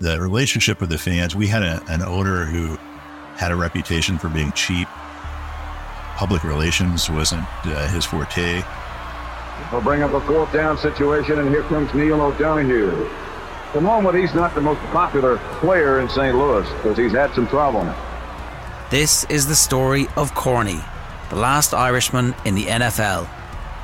The 0.00 0.20
relationship 0.20 0.80
with 0.80 0.90
the 0.90 0.98
fans, 0.98 1.34
we 1.34 1.48
had 1.48 1.64
a, 1.64 1.82
an 1.88 2.02
owner 2.02 2.44
who 2.44 2.76
had 3.36 3.50
a 3.50 3.56
reputation 3.56 4.16
for 4.16 4.28
being 4.28 4.52
cheap. 4.52 4.86
Public 6.16 6.44
relations 6.44 7.10
wasn't 7.10 7.44
uh, 7.64 7.88
his 7.88 8.04
forte. 8.04 8.62
We'll 9.72 9.80
bring 9.80 10.02
up 10.02 10.12
a 10.12 10.20
fourth 10.20 10.52
down 10.52 10.78
situation, 10.78 11.40
and 11.40 11.48
here 11.48 11.62
comes 11.64 11.92
Neil 11.94 12.20
O'Donoghue. 12.20 13.08
At 13.68 13.72
the 13.74 13.80
moment, 13.80 14.16
he's 14.16 14.34
not 14.34 14.54
the 14.54 14.60
most 14.60 14.80
popular 14.92 15.38
player 15.58 15.98
in 15.98 16.08
St. 16.08 16.36
Louis 16.36 16.68
because 16.74 16.96
he's 16.96 17.12
had 17.12 17.34
some 17.34 17.48
trouble. 17.48 17.92
This 18.90 19.24
is 19.24 19.48
the 19.48 19.56
story 19.56 20.06
of 20.16 20.32
Corny, 20.34 20.80
the 21.28 21.36
last 21.36 21.74
Irishman 21.74 22.36
in 22.44 22.54
the 22.54 22.66
NFL. 22.66 23.28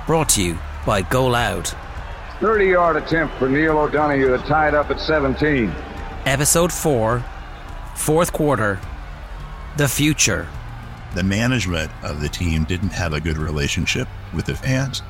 Brought 0.06 0.28
to 0.30 0.44
you 0.44 0.58
by 0.86 1.02
Go 1.02 1.26
Loud. 1.26 1.70
30 2.38 2.66
yard 2.66 2.96
attempt 2.96 3.34
for 3.36 3.48
Neil 3.48 3.78
O'Donoghue 3.78 4.28
to 4.28 4.38
tie 4.44 4.68
it 4.68 4.74
up 4.74 4.90
at 4.90 5.00
17. 5.00 5.74
Episode 6.26 6.72
4, 6.72 7.22
fourth 7.96 8.32
quarter, 8.32 8.80
the 9.76 9.86
future. 9.86 10.48
The 11.14 11.22
management 11.22 11.92
of 12.02 12.22
the 12.22 12.30
team 12.30 12.64
didn't 12.64 12.94
have 12.94 13.12
a 13.12 13.20
good 13.20 13.36
relationship 13.36 14.08
with 14.32 14.46
the 14.46 14.54
fans, 14.54 15.02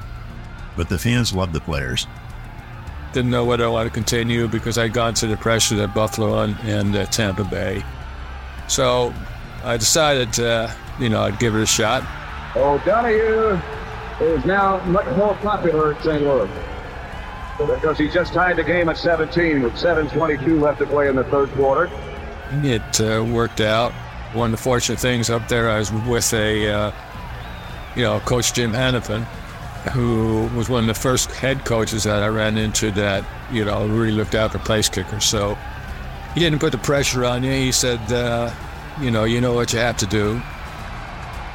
but 0.76 0.88
the 0.88 0.98
fans 0.98 1.32
loved 1.32 1.52
the 1.52 1.60
players. 1.60 2.08
Didn't 3.12 3.30
know 3.30 3.44
whether 3.44 3.64
I 3.64 3.68
wanted 3.68 3.90
to 3.90 3.94
continue 3.94 4.48
because 4.48 4.76
I'd 4.76 4.92
gone 4.92 5.14
to 5.14 5.28
the 5.28 5.36
pressure 5.36 5.80
at 5.80 5.94
Buffalo 5.94 6.40
and, 6.40 6.56
and 6.64 6.96
uh, 6.96 7.06
Tampa 7.06 7.44
Bay. 7.44 7.84
So 8.66 9.14
I 9.62 9.76
decided, 9.76 10.40
uh, 10.40 10.68
you 10.98 11.10
know, 11.10 11.22
I'd 11.22 11.38
give 11.38 11.54
it 11.54 11.62
a 11.62 11.66
shot. 11.66 12.02
O'Donoghue 12.56 13.60
is 14.20 14.44
now 14.44 14.84
much 14.86 15.06
more 15.16 15.34
popular 15.36 15.92
in 15.92 16.02
St. 16.02 16.22
Louis 16.22 16.50
because 17.58 17.98
he 17.98 18.08
just 18.08 18.32
tied 18.32 18.56
the 18.56 18.64
game 18.64 18.88
at 18.88 18.98
17 18.98 19.62
with 19.62 19.74
7.22 19.74 20.60
left 20.60 20.78
to 20.80 20.86
play 20.86 21.08
in 21.08 21.16
the 21.16 21.24
third 21.24 21.50
quarter. 21.50 21.90
It 22.62 23.00
uh, 23.00 23.24
worked 23.24 23.60
out. 23.60 23.92
One 24.32 24.52
of 24.52 24.58
the 24.58 24.62
fortunate 24.62 24.98
things 24.98 25.30
up 25.30 25.46
there, 25.48 25.70
I 25.70 25.78
was 25.78 25.92
with 25.92 26.32
a, 26.32 26.68
uh, 26.68 26.92
you 27.94 28.02
know, 28.02 28.18
Coach 28.20 28.52
Jim 28.52 28.72
Hanifan, 28.72 29.22
who 29.92 30.48
was 30.56 30.68
one 30.68 30.80
of 30.80 30.88
the 30.88 31.00
first 31.00 31.30
head 31.30 31.64
coaches 31.64 32.04
that 32.04 32.22
I 32.22 32.28
ran 32.28 32.58
into 32.58 32.90
that, 32.92 33.24
you 33.52 33.64
know, 33.64 33.86
really 33.86 34.12
looked 34.12 34.34
after 34.34 34.58
place 34.58 34.88
kickers. 34.88 35.24
So 35.24 35.56
he 36.34 36.40
didn't 36.40 36.58
put 36.58 36.72
the 36.72 36.78
pressure 36.78 37.24
on 37.24 37.44
you. 37.44 37.52
He 37.52 37.70
said, 37.70 38.00
uh, 38.12 38.52
you 39.00 39.10
know, 39.10 39.24
you 39.24 39.40
know 39.40 39.54
what 39.54 39.72
you 39.72 39.78
have 39.78 39.96
to 39.98 40.06
do. 40.06 40.42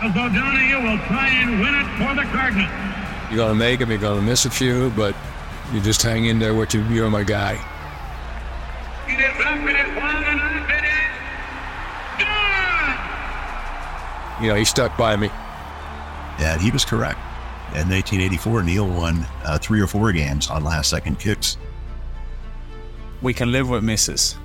As 0.01 0.11
O'Donoghue 0.11 0.81
will 0.81 0.97
try 1.07 1.27
and 1.27 1.59
win 1.59 1.75
it 1.75 1.85
for 1.97 2.15
the 2.15 2.23
Cardinals. 2.31 2.69
You're 3.29 3.37
going 3.37 3.49
to 3.49 3.55
make 3.55 3.79
them, 3.79 3.89
you're 3.89 3.99
going 3.99 4.19
to 4.19 4.25
miss 4.25 4.45
a 4.45 4.49
few, 4.49 4.89
but 4.91 5.13
you 5.73 5.79
just 5.81 6.01
hang 6.01 6.25
in 6.25 6.39
there 6.39 6.53
with 6.53 6.73
you. 6.73 6.83
You're 6.85 7.09
my 7.09 7.23
guy. 7.23 7.53
It 9.07 9.19
is 9.19 9.45
up, 9.45 9.59
it 9.59 9.75
is 9.75 9.95
one, 9.97 10.23
and 10.23 10.41
up 10.41 10.69
it 10.69 10.83
is 10.83 11.09
good! 14.39 14.43
You 14.43 14.49
know, 14.49 14.55
he 14.55 14.65
stuck 14.65 14.97
by 14.97 15.15
me. 15.15 15.29
And 16.39 16.61
he 16.61 16.71
was 16.71 16.85
correct. 16.85 17.19
In 17.75 17.87
1984, 17.89 18.63
Neil 18.63 18.87
won 18.87 19.27
uh, 19.43 19.59
three 19.59 19.79
or 19.79 19.87
four 19.87 20.11
games 20.11 20.49
on 20.49 20.63
last 20.63 20.89
second 20.89 21.19
kicks. 21.19 21.57
We 23.21 23.33
can 23.33 23.51
live 23.51 23.69
with 23.69 23.83
misses. 23.83 24.35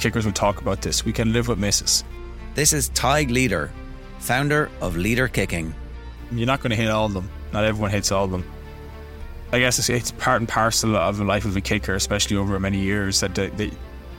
Kickers 0.00 0.24
will 0.24 0.32
talk 0.32 0.60
about 0.60 0.82
this. 0.82 1.04
We 1.04 1.12
can 1.12 1.32
live 1.32 1.46
with 1.48 1.58
misses. 1.58 2.02
This 2.54 2.72
is 2.72 2.90
Tadhg 2.90 3.30
Leader, 3.30 3.70
founder 4.18 4.70
of 4.80 4.96
Leader 4.96 5.28
Kicking. 5.28 5.74
You're 6.32 6.46
not 6.46 6.60
going 6.60 6.70
to 6.70 6.76
hit 6.76 6.90
all 6.90 7.06
of 7.06 7.12
them. 7.12 7.30
Not 7.52 7.64
everyone 7.64 7.90
hits 7.90 8.10
all 8.10 8.24
of 8.24 8.30
them. 8.30 8.44
I 9.54 9.60
guess 9.60 9.78
it's, 9.78 9.88
it's 9.88 10.10
part 10.10 10.40
and 10.40 10.48
parcel 10.48 10.96
of 10.96 11.16
the 11.16 11.22
life 11.22 11.44
of 11.44 11.56
a 11.56 11.60
kicker, 11.60 11.94
especially 11.94 12.36
over 12.36 12.58
many 12.58 12.80
years, 12.80 13.20
that, 13.20 13.70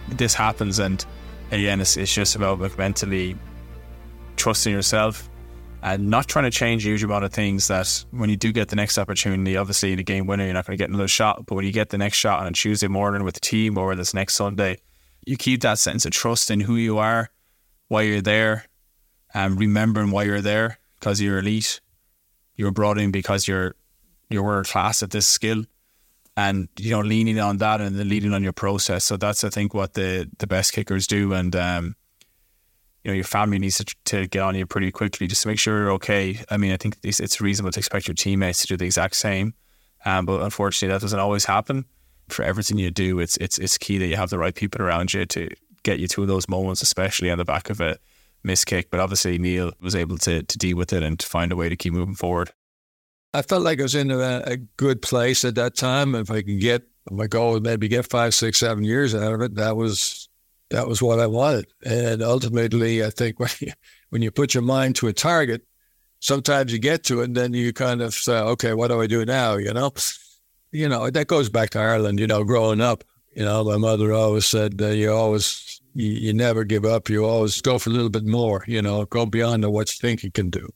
this 0.08 0.34
happens. 0.34 0.80
And 0.80 1.06
again, 1.52 1.82
it's, 1.82 1.98
it's 1.98 2.14
just 2.14 2.38
about 2.38 2.62
like, 2.62 2.78
mentally 2.78 3.36
trusting 4.38 4.72
yourself 4.72 5.30
and 5.84 6.10
not 6.10 6.30
trying 6.30 6.46
to 6.46 6.52
change 6.52 6.86
a 6.86 6.90
huge 6.90 7.04
amount 7.04 7.26
of 7.26 7.34
things 7.34 7.68
that 7.68 8.06
when 8.12 8.30
you 8.30 8.38
do 8.38 8.54
get 8.54 8.70
the 8.70 8.78
next 8.78 8.98
opportunity, 8.98 9.58
obviously 9.58 9.92
in 9.92 10.00
a 10.00 10.04
game 10.04 10.26
winner, 10.26 10.46
you're 10.46 10.54
not 10.54 10.68
going 10.68 10.78
to 10.78 10.82
get 10.82 10.88
another 10.88 11.10
shot. 11.10 11.46
But 11.46 11.56
when 11.56 11.66
you 11.66 11.74
get 11.74 11.90
the 11.90 11.98
next 11.98 12.16
shot 12.16 12.40
on 12.40 12.48
a 12.48 12.52
Tuesday 12.54 12.88
morning 12.88 13.26
with 13.26 13.34
the 13.34 13.42
team 13.42 13.78
or 13.78 13.94
this 13.94 14.14
next 14.14 14.36
Sunday, 14.36 14.78
you 15.28 15.36
keep 15.36 15.60
that 15.64 15.80
sense 15.80 16.06
of 16.06 16.14
trust 16.14 16.50
in 16.50 16.62
who 16.62 16.78
you 16.78 16.98
are, 16.98 17.30
why 17.90 18.04
you're 18.04 18.22
there, 18.22 18.68
and 19.34 19.60
remembering 19.60 20.12
why 20.12 20.24
you're 20.24 20.40
there 20.40 20.80
because 20.98 21.20
you're 21.20 21.40
elite. 21.40 21.82
You're 22.56 22.72
brought 22.72 22.98
in 22.98 23.12
because 23.12 23.50
you're 23.50 23.76
you're 24.30 24.44
world 24.44 24.68
class 24.68 25.04
at 25.04 25.12
this 25.12 25.28
skill, 25.28 25.64
and 26.38 26.68
you 26.80 26.92
know 26.92 27.02
leaning 27.02 27.40
on 27.40 27.58
that 27.58 27.82
and 27.82 27.96
then 27.96 28.10
leading 28.10 28.34
on 28.34 28.44
your 28.44 28.54
process. 28.54 29.04
So 29.04 29.18
that's 29.18 29.44
I 29.44 29.50
think 29.50 29.74
what 29.74 29.94
the 29.94 30.30
the 30.38 30.48
best 30.48 30.74
kickers 30.74 31.08
do, 31.08 31.34
and 31.34 31.56
um, 31.56 31.96
you 33.04 33.12
know 33.12 33.16
your 33.16 33.24
family 33.24 33.60
needs 33.60 33.78
to, 33.78 33.96
to 34.06 34.28
get 34.28 34.42
on 34.42 34.56
you 34.56 34.66
pretty 34.66 34.92
quickly 34.92 35.28
just 35.28 35.44
to 35.44 35.48
make 35.48 35.60
sure 35.60 35.78
you're 35.78 35.92
okay. 35.94 36.40
I 36.50 36.58
mean, 36.58 36.72
I 36.72 36.78
think 36.78 36.98
it's, 37.04 37.20
it's 37.20 37.40
reasonable 37.40 37.72
to 37.72 37.80
expect 37.80 38.08
your 38.08 38.16
teammates 38.16 38.62
to 38.62 38.68
do 38.68 38.78
the 38.78 38.86
exact 38.86 39.16
same, 39.16 39.54
um, 40.06 40.26
but 40.26 40.42
unfortunately 40.42 40.94
that 40.94 41.02
doesn't 41.02 41.20
always 41.20 41.46
happen. 41.46 41.86
For 42.30 42.44
everything 42.44 42.80
you 42.80 42.90
do, 42.90 43.20
it's 43.20 43.38
it's 43.38 43.58
it's 43.60 43.78
key 43.78 44.00
that 44.00 44.08
you 44.08 44.16
have 44.16 44.32
the 44.32 44.40
right 44.40 44.56
people 44.56 44.82
around 44.82 45.14
you 45.14 45.26
to 45.28 45.50
get 45.84 46.00
you 46.00 46.08
through 46.08 46.26
those 46.26 46.50
moments, 46.50 46.82
especially 46.82 47.30
on 47.30 47.38
the 47.38 47.46
back 47.46 47.70
of 47.70 47.80
a 47.80 48.00
missed 48.44 48.66
kick. 48.66 48.90
But 48.90 49.00
obviously 49.00 49.38
Neil 49.38 49.72
was 49.80 49.96
able 49.96 50.18
to 50.20 50.42
to 50.42 50.58
deal 50.58 50.76
with 50.76 50.92
it 50.92 51.04
and 51.04 51.20
to 51.20 51.28
find 51.28 51.52
a 51.52 51.56
way 51.56 51.70
to 51.70 51.76
keep 51.76 51.94
moving 51.94 52.16
forward. 52.16 52.52
I 53.36 53.42
felt 53.42 53.64
like 53.64 53.80
I 53.80 53.84
was 53.84 53.96
in 53.96 54.12
a, 54.12 54.44
a 54.46 54.58
good 54.78 55.02
place 55.02 55.44
at 55.44 55.56
that 55.56 55.76
time. 55.76 56.16
If 56.16 56.32
I 56.32 56.42
could 56.42 56.60
get 56.60 56.84
my 57.12 57.28
goal 57.28 57.54
was 57.54 57.62
maybe 57.62 57.88
get 57.88 58.10
five, 58.10 58.34
six, 58.34 58.60
seven 58.60 58.84
years 58.84 59.14
out 59.14 59.34
of 59.34 59.42
it, 59.42 59.56
that 59.56 59.76
was 59.76 60.30
that 60.70 60.88
was 60.88 61.02
what 61.02 61.20
I 61.20 61.28
wanted. 61.28 61.68
And 61.86 62.24
ultimately, 62.24 63.04
I 63.04 63.10
think 63.10 63.40
when 63.40 63.50
you, 63.60 63.72
when 64.10 64.22
you 64.22 64.32
put 64.32 64.54
your 64.54 64.64
mind 64.64 64.96
to 64.98 65.08
a 65.08 65.14
target, 65.14 65.66
sometimes 66.20 66.72
you 66.72 66.80
get 66.80 67.04
to 67.06 67.22
it, 67.22 67.26
and 67.26 67.36
then 67.36 67.54
you 67.54 67.74
kind 67.74 68.02
of 68.02 68.14
say, 68.14 68.38
"Okay, 68.38 68.74
what 68.74 68.88
do 68.88 69.02
I 69.02 69.08
do 69.08 69.26
now?" 69.26 69.56
You 69.56 69.74
know, 69.74 69.92
you 70.72 70.90
know 70.90 71.10
that 71.10 71.28
goes 71.28 71.50
back 71.50 71.72
to 71.72 71.80
Ireland. 71.80 72.20
You 72.20 72.28
know, 72.28 72.44
growing 72.44 72.82
up, 72.82 73.04
you 73.36 73.44
know, 73.44 73.64
my 73.64 73.78
mother 73.78 74.14
always 74.14 74.46
said, 74.46 74.82
uh, 74.82 74.88
"You 74.88 75.12
always, 75.12 75.82
you, 75.94 76.10
you 76.10 76.34
never 76.34 76.64
give 76.64 76.86
up. 76.86 77.10
You 77.10 77.26
always 77.26 77.62
go 77.62 77.78
for 77.80 77.90
a 77.90 77.94
little 77.94 78.10
bit 78.10 78.26
more. 78.26 78.64
You 78.68 78.82
know, 78.82 79.06
go 79.06 79.26
beyond 79.26 79.66
what 79.72 79.94
you 79.94 80.00
think 80.00 80.24
you 80.24 80.32
can 80.32 80.50
do." 80.50 80.70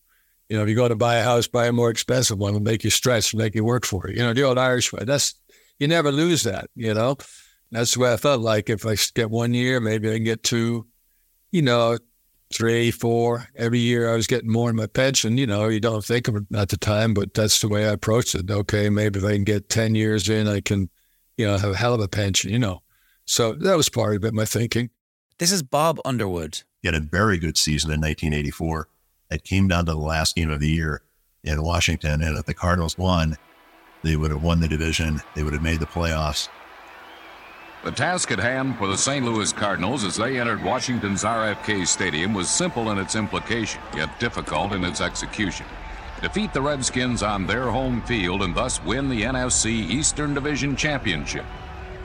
You 0.49 0.57
know, 0.57 0.63
if 0.63 0.69
you 0.69 0.75
go 0.75 0.87
to 0.87 0.95
buy 0.95 1.17
a 1.17 1.23
house, 1.23 1.47
buy 1.47 1.67
a 1.67 1.71
more 1.71 1.91
expensive 1.91 2.39
one 2.39 2.55
and 2.55 2.63
make 2.63 2.83
you 2.83 2.89
stretch, 2.89 3.35
make 3.35 3.53
you 3.53 3.63
work 3.63 3.85
for 3.85 4.07
it. 4.07 4.17
You 4.17 4.23
know, 4.23 4.33
the 4.33 4.43
old 4.43 4.57
Irish 4.57 4.91
way. 4.91 5.03
That's 5.05 5.35
you 5.77 5.87
never 5.87 6.11
lose 6.11 6.43
that. 6.43 6.69
You 6.75 6.93
know, 6.93 7.17
that's 7.71 7.93
the 7.93 7.99
way 7.99 8.13
I 8.13 8.17
felt 8.17 8.41
like. 8.41 8.69
If 8.69 8.85
I 8.85 8.95
get 9.13 9.29
one 9.29 9.53
year, 9.53 9.79
maybe 9.79 10.09
I 10.09 10.15
can 10.15 10.23
get 10.23 10.43
two. 10.43 10.87
You 11.51 11.61
know, 11.61 11.97
three, 12.51 12.89
four. 12.89 13.47
Every 13.55 13.79
year 13.79 14.11
I 14.11 14.15
was 14.15 14.27
getting 14.27 14.51
more 14.51 14.69
in 14.69 14.75
my 14.75 14.87
pension. 14.87 15.37
You 15.37 15.47
know, 15.47 15.67
you 15.67 15.79
don't 15.79 16.03
think 16.03 16.27
of 16.27 16.35
it 16.35 16.43
at 16.55 16.69
the 16.69 16.77
time, 16.77 17.13
but 17.13 17.33
that's 17.33 17.59
the 17.59 17.67
way 17.67 17.87
I 17.87 17.91
approached 17.91 18.33
it. 18.33 18.49
Okay, 18.49 18.89
maybe 18.89 19.19
if 19.19 19.25
I 19.25 19.33
can 19.33 19.43
get 19.43 19.69
ten 19.69 19.93
years 19.93 20.29
in, 20.29 20.47
I 20.47 20.61
can, 20.61 20.89
you 21.37 21.45
know, 21.45 21.57
have 21.57 21.71
a 21.71 21.77
hell 21.77 21.93
of 21.93 22.01
a 22.01 22.07
pension. 22.07 22.51
You 22.51 22.59
know, 22.59 22.81
so 23.25 23.53
that 23.53 23.77
was 23.77 23.89
part 23.89 24.15
of 24.15 24.25
it. 24.25 24.33
My 24.33 24.45
thinking. 24.45 24.89
This 25.37 25.51
is 25.53 25.63
Bob 25.63 26.01
Underwood. 26.03 26.63
He 26.81 26.89
had 26.89 26.95
a 26.95 26.99
very 26.99 27.37
good 27.37 27.57
season 27.57 27.91
in 27.91 28.01
1984. 28.01 28.89
It 29.29 29.43
came 29.43 29.67
down 29.67 29.85
to 29.85 29.91
the 29.91 29.97
last 29.97 30.35
game 30.35 30.49
of 30.49 30.59
the 30.59 30.69
year 30.69 31.03
in 31.43 31.61
Washington, 31.61 32.21
and 32.21 32.37
if 32.37 32.45
the 32.45 32.53
Cardinals 32.53 32.97
won, 32.97 33.37
they 34.03 34.15
would 34.15 34.31
have 34.31 34.41
won 34.41 34.59
the 34.59 34.67
division. 34.67 35.21
They 35.35 35.43
would 35.43 35.53
have 35.53 35.61
made 35.61 35.79
the 35.79 35.85
playoffs. 35.85 36.49
The 37.83 37.91
task 37.91 38.31
at 38.31 38.39
hand 38.39 38.77
for 38.77 38.87
the 38.87 38.97
St. 38.97 39.23
Louis 39.23 39.53
Cardinals 39.53 40.03
as 40.03 40.17
they 40.17 40.39
entered 40.39 40.63
Washington's 40.63 41.23
RFK 41.23 41.87
Stadium 41.87 42.33
was 42.33 42.49
simple 42.49 42.91
in 42.91 42.97
its 42.97 43.15
implication, 43.15 43.81
yet 43.95 44.19
difficult 44.19 44.73
in 44.73 44.83
its 44.83 44.99
execution. 44.99 45.65
Defeat 46.21 46.51
the 46.51 46.61
Redskins 46.61 47.23
on 47.23 47.47
their 47.47 47.69
home 47.69 48.01
field 48.01 48.41
and 48.41 48.53
thus 48.53 48.83
win 48.83 49.09
the 49.09 49.21
NFC 49.21 49.67
Eastern 49.67 50.33
Division 50.33 50.75
Championship. 50.75 51.45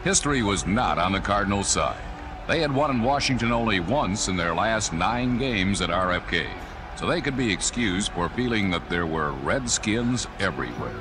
History 0.05 0.43
was 0.43 0.67
not 0.67 0.99
on 0.99 1.11
the 1.11 1.21
Cardinals' 1.21 1.69
side. 1.69 2.01
They 2.47 2.61
had 2.61 2.73
won 2.73 2.91
in 2.91 3.03
Washington 3.03 3.51
only 3.51 3.81
once 3.81 4.29
in 4.29 4.37
their 4.37 4.55
last 4.55 4.93
nine 4.93 5.39
games 5.39 5.81
at 5.81 5.89
RFK, 5.89 6.47
so 6.97 7.07
they 7.07 7.21
could 7.21 7.37
be 7.37 7.53
excused 7.53 8.13
for 8.13 8.29
feeling 8.31 8.71
that 8.71 8.89
there 8.89 9.07
were 9.07 9.33
Redskins 9.33 10.27
everywhere. 10.39 10.95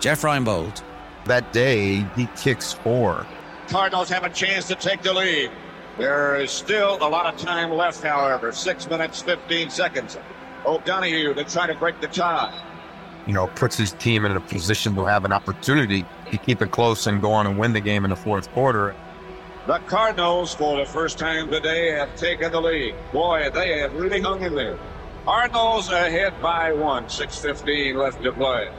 Jeff 0.00 0.22
Reinbold. 0.22 0.82
That 1.26 1.52
day, 1.52 2.06
he 2.16 2.26
kicks 2.36 2.72
four. 2.72 3.26
Cardinals 3.68 4.08
have 4.08 4.24
a 4.24 4.30
chance 4.30 4.66
to 4.68 4.74
take 4.74 5.02
the 5.02 5.12
lead. 5.12 5.50
There 5.98 6.36
is 6.36 6.50
still 6.50 6.96
a 7.02 7.08
lot 7.08 7.32
of 7.32 7.38
time 7.38 7.70
left, 7.70 8.02
however. 8.02 8.52
Six 8.52 8.88
minutes, 8.88 9.20
15 9.22 9.68
seconds. 9.70 10.16
O'Donoghue 10.64 11.34
to 11.34 11.44
try 11.44 11.66
to 11.66 11.74
break 11.74 12.00
the 12.00 12.08
tie. 12.08 12.58
You 13.26 13.34
know, 13.34 13.48
puts 13.48 13.76
his 13.76 13.92
team 13.92 14.24
in 14.24 14.32
a 14.32 14.40
position 14.40 14.94
to 14.94 15.04
have 15.04 15.24
an 15.24 15.32
opportunity 15.32 16.06
to 16.30 16.38
keep 16.38 16.62
it 16.62 16.70
close 16.70 17.06
and 17.06 17.20
go 17.20 17.32
on 17.32 17.46
and 17.46 17.58
win 17.58 17.72
the 17.72 17.80
game 17.80 18.04
in 18.04 18.10
the 18.10 18.16
fourth 18.16 18.50
quarter. 18.52 18.94
The 19.66 19.78
Cardinals, 19.80 20.54
for 20.54 20.78
the 20.78 20.86
first 20.86 21.18
time 21.18 21.50
today, 21.50 21.92
have 21.92 22.16
taken 22.16 22.50
the 22.50 22.60
lead. 22.60 22.94
Boy, 23.12 23.50
they 23.52 23.78
have 23.80 23.94
really 23.94 24.20
hung 24.20 24.42
in 24.42 24.54
there. 24.54 24.78
Cardinals 25.24 25.90
ahead 25.90 26.40
by 26.40 26.72
one. 26.72 27.04
6.15 27.04 27.96
left 27.96 28.22
to 28.22 28.32
play. 28.32 28.70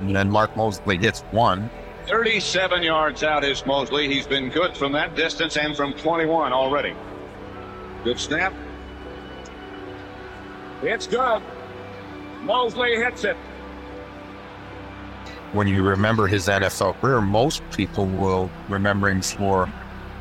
And 0.00 0.16
then 0.16 0.30
Mark 0.30 0.56
Moseley 0.56 0.96
hits 0.96 1.20
one. 1.30 1.70
37 2.06 2.82
yards 2.82 3.22
out 3.22 3.44
is 3.44 3.64
Moseley. 3.66 4.08
He's 4.08 4.26
been 4.26 4.48
good 4.48 4.76
from 4.76 4.92
that 4.92 5.14
distance 5.14 5.56
and 5.56 5.76
from 5.76 5.92
21 5.92 6.52
already. 6.52 6.94
Good 8.02 8.18
snap. 8.18 8.54
It's 10.82 11.06
good. 11.06 11.42
Moseley 12.42 12.96
hits 12.96 13.24
it. 13.24 13.36
When 15.52 15.68
you 15.68 15.82
remember 15.82 16.26
his 16.26 16.48
NFL 16.48 16.98
career, 17.00 17.20
most 17.20 17.62
people 17.70 18.06
will 18.06 18.50
remember 18.68 19.10
him 19.10 19.20
for 19.20 19.70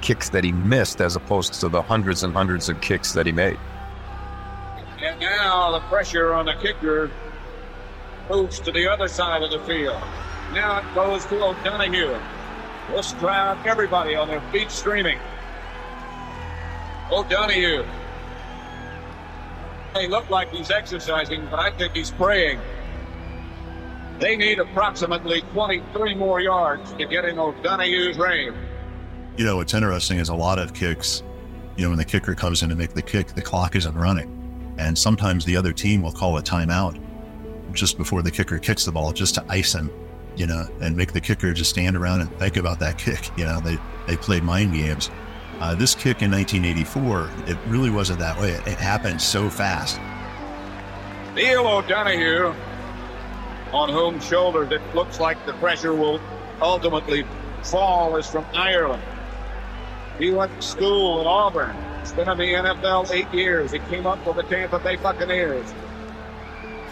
kicks 0.01 0.29
that 0.29 0.43
he 0.43 0.51
missed 0.51 1.01
as 1.01 1.15
opposed 1.15 1.53
to 1.55 1.69
the 1.69 1.81
hundreds 1.81 2.23
and 2.23 2.33
hundreds 2.33 2.67
of 2.67 2.81
kicks 2.81 3.13
that 3.13 3.25
he 3.25 3.31
made. 3.31 3.57
Now 5.19 5.71
the 5.71 5.80
pressure 5.88 6.33
on 6.33 6.45
the 6.45 6.54
kicker 6.54 7.12
moves 8.30 8.60
to 8.62 8.71
the 8.71 8.89
other 8.89 9.07
side 9.07 9.44
of 9.44 9.51
the 9.51 9.60
field. 9.60 10.01
Now 10.54 10.80
it 10.80 10.95
goes 10.95 11.25
to 11.25 11.44
O'Donoghue. 11.44 12.18
This 12.92 13.13
crowd, 13.13 13.66
everybody 13.68 14.16
on 14.16 14.27
their 14.27 14.42
feet 14.51 14.71
screaming. 14.71 15.19
O'Donoghue. 17.12 17.86
He 19.95 20.07
looked 20.07 20.30
like 20.30 20.51
he's 20.51 20.71
exercising, 20.71 21.45
but 21.50 21.60
I 21.60 21.71
think 21.71 21.94
he's 21.94 22.12
praying. 22.12 22.60
They 24.19 24.36
need 24.36 24.60
approximately 24.60 25.42
23 25.54 26.16
more 26.16 26.39
yards 26.39 26.94
to 26.94 27.06
get 27.06 27.25
in 27.25 27.39
O'Donoghue's 27.39 28.18
range. 28.18 28.56
You 29.38 29.45
know, 29.45 29.57
what's 29.57 29.74
interesting 29.74 30.19
is 30.19 30.30
a 30.30 30.36
lot 30.36 30.60
of 30.60 30.74
kicks, 30.74 31.24
you 31.75 31.83
know, 31.83 31.89
when 31.89 31.98
the 31.98 32.06
kicker 32.06 32.36
comes 32.36 32.62
in 32.62 32.69
to 32.69 32.75
make 32.75 32.94
the 32.94 33.01
kick, 33.01 33.27
the 33.30 33.42
clock 33.42 33.75
isn't 33.75 33.95
running. 33.95 34.36
And 34.79 34.97
sometimes 34.97 35.43
the 35.43 35.57
other 35.57 35.73
team 35.73 36.01
will 36.01 36.13
call 36.13 36.37
a 36.37 36.41
timeout 36.41 36.97
just 37.73 37.97
before 37.97 38.21
the 38.21 38.31
kicker 38.31 38.57
kicks 38.57 38.85
the 38.85 38.91
ball 38.93 39.11
just 39.11 39.35
to 39.35 39.45
ice 39.49 39.75
him, 39.75 39.91
you 40.37 40.47
know, 40.47 40.65
and 40.79 40.95
make 40.95 41.11
the 41.11 41.19
kicker 41.19 41.53
just 41.53 41.69
stand 41.69 41.97
around 41.97 42.21
and 42.21 42.31
think 42.39 42.55
about 42.55 42.79
that 42.79 42.97
kick. 42.97 43.29
You 43.37 43.43
know, 43.43 43.59
they, 43.59 43.77
they 44.07 44.15
play 44.15 44.39
mind 44.39 44.73
games. 44.73 45.11
Uh, 45.59 45.75
this 45.75 45.93
kick 45.93 46.21
in 46.21 46.31
1984, 46.31 47.29
it 47.47 47.57
really 47.67 47.89
wasn't 47.89 48.19
that 48.19 48.39
way. 48.39 48.51
It, 48.51 48.65
it 48.65 48.77
happened 48.77 49.21
so 49.21 49.49
fast. 49.49 49.99
Neil 51.35 51.67
O'Donoghue, 51.67 52.53
on 53.73 53.89
whom 53.89 54.21
shoulders 54.21 54.71
it 54.71 54.81
looks 54.95 55.19
like 55.19 55.45
the 55.45 55.53
pressure 55.53 55.93
will 55.93 56.21
ultimately 56.61 57.25
fall, 57.63 58.15
is 58.15 58.25
from 58.25 58.45
Ireland. 58.53 59.03
He 60.17 60.31
went 60.31 60.55
to 60.55 60.61
school 60.61 61.19
at 61.19 61.27
Auburn. 61.27 61.75
He's 61.99 62.11
been 62.13 62.29
in 62.29 62.37
the 62.37 62.53
NFL 62.53 63.11
eight 63.11 63.31
years. 63.33 63.71
He 63.71 63.79
came 63.79 64.05
up 64.05 64.25
with 64.25 64.37
the 64.37 64.43
Tampa 64.43 64.79
Bay 64.79 64.95
Buccaneers. 64.95 65.73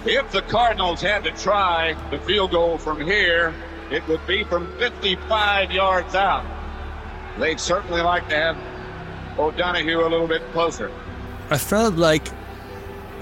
If 0.05 0.31
the 0.31 0.41
Cardinals 0.43 1.01
had 1.01 1.23
to 1.23 1.31
try 1.31 1.95
the 2.11 2.19
field 2.19 2.51
goal 2.51 2.77
from 2.77 3.01
here, 3.01 3.53
it 3.91 4.07
would 4.07 4.25
be 4.27 4.43
from 4.43 4.71
55 4.77 5.71
yards 5.71 6.15
out. 6.15 6.45
They'd 7.39 7.59
certainly 7.59 8.01
like 8.01 8.27
to 8.29 8.35
have 8.35 8.57
O'Donoghue 9.39 10.01
a 10.01 10.09
little 10.09 10.27
bit 10.27 10.41
closer. 10.51 10.91
I 11.49 11.57
felt 11.57 11.95
like 11.95 12.27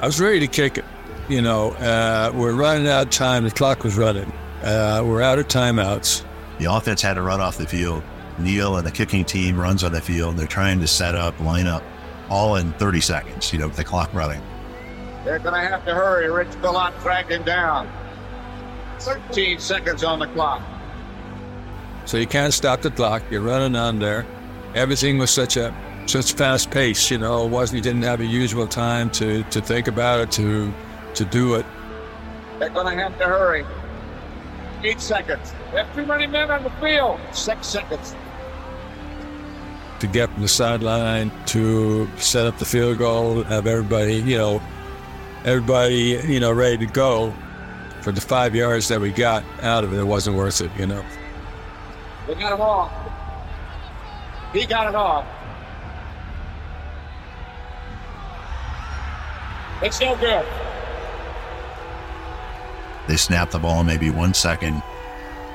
I 0.02 0.06
was 0.06 0.20
ready 0.20 0.40
to 0.42 0.48
kick 0.48 0.78
it. 0.78 0.86
You 1.28 1.42
know, 1.42 1.72
uh, 1.72 2.32
we're 2.34 2.54
running 2.54 2.88
out 2.88 3.04
of 3.04 3.10
time. 3.10 3.44
The 3.44 3.52
clock 3.52 3.84
was 3.84 3.98
running. 3.98 4.32
Uh, 4.62 5.04
we're 5.06 5.22
out 5.22 5.40
of 5.40 5.48
timeouts. 5.48 6.24
The 6.60 6.72
offense 6.72 7.02
had 7.02 7.16
to 7.16 7.22
run 7.22 7.42
off 7.42 7.58
the 7.58 7.68
field. 7.68 8.04
Neil 8.38 8.78
and 8.78 8.86
the 8.86 8.92
kicking 8.92 9.26
team 9.26 9.60
runs 9.60 9.84
on 9.84 9.92
the 9.92 10.02
field. 10.02 10.38
They're 10.38 10.48
trying 10.48 10.80
to 10.82 10.88
set 10.88 11.16
up, 11.16 11.40
line 11.40 11.68
up, 11.68 11.84
all 12.30 12.56
in 12.56 12.74
30 12.74 13.02
seconds, 13.02 13.54
you 13.54 13.60
know, 13.60 13.68
with 13.68 13.78
the 13.78 13.84
clock 13.84 14.14
running. 14.14 14.42
They're 15.24 15.40
going 15.40 15.56
to 15.56 15.68
have 15.68 15.86
to 15.86 15.94
hurry. 15.94 16.30
Rich 16.30 16.60
Billot 16.62 16.94
tracking 17.02 17.44
down. 17.44 17.90
13 19.00 19.60
seconds 19.60 20.04
on 20.04 20.20
the 20.20 20.28
clock. 20.28 20.62
So 22.06 22.18
you 22.18 22.28
can't 22.28 22.54
stop 22.54 22.82
the 22.82 22.92
clock. 22.92 23.24
You're 23.32 23.42
running 23.42 23.76
on 23.76 24.00
there. 24.00 24.26
Everything 24.76 25.18
was 25.18 25.32
such 25.32 25.58
a 25.58 25.74
such 26.06 26.34
fast 26.34 26.70
pace. 26.70 27.10
You 27.10 27.18
know, 27.18 27.46
it 27.46 27.50
wasn't 27.50 27.78
you 27.78 27.82
didn't 27.82 28.04
have 28.04 28.20
a 28.20 28.26
usual 28.26 28.68
time 28.68 29.10
to 29.12 29.44
to 29.44 29.62
think 29.62 29.88
about 29.88 30.20
it 30.20 30.32
to 30.34 30.72
to 31.16 31.26
do 31.26 31.56
it. 31.56 31.66
They're 32.60 32.70
going 32.70 32.96
to 32.96 33.04
have 33.04 33.18
to 33.18 33.26
hurry. 33.26 33.66
Eight 34.84 35.02
seconds. 35.02 35.54
They 35.72 35.78
have 35.78 35.96
too 35.96 36.06
many 36.06 36.28
men 36.28 36.52
on 36.52 36.64
the 36.64 36.70
field. 36.82 37.20
Six 37.32 37.66
seconds. 37.66 38.16
To 40.06 40.12
get 40.12 40.30
from 40.30 40.44
the 40.44 40.48
sideline 40.48 41.32
to 41.48 42.08
set 42.18 42.46
up 42.46 42.60
the 42.60 42.66
field 42.66 43.00
goal, 43.00 43.42
have 43.42 43.66
everybody, 43.66 44.18
you 44.18 44.38
know, 44.38 44.62
everybody, 45.46 46.22
you 46.28 46.40
know, 46.40 46.52
ready 46.52 46.78
to 46.78 46.86
go. 46.86 47.34
For 48.02 48.12
the 48.12 48.22
five 48.22 48.54
yards 48.54 48.88
that 48.90 49.02
we 49.02 49.10
got 49.10 49.44
out 49.64 49.84
of 49.84 49.94
it, 49.94 49.98
it 49.98 50.04
wasn't 50.04 50.38
worth 50.38 50.62
it, 50.62 50.70
you 50.78 50.86
know. 50.86 51.04
They 52.28 52.36
got 52.36 52.54
him 52.54 52.62
off. 52.62 52.92
He 54.54 54.68
got 54.68 54.90
it 54.90 54.94
off. 54.94 55.26
It's 59.82 60.00
no 60.00 60.16
good. 60.18 60.46
They 63.08 63.18
snapped 63.18 63.54
the 63.54 63.60
ball 63.60 63.84
maybe 63.84 64.12
one 64.12 64.36
second 64.36 64.84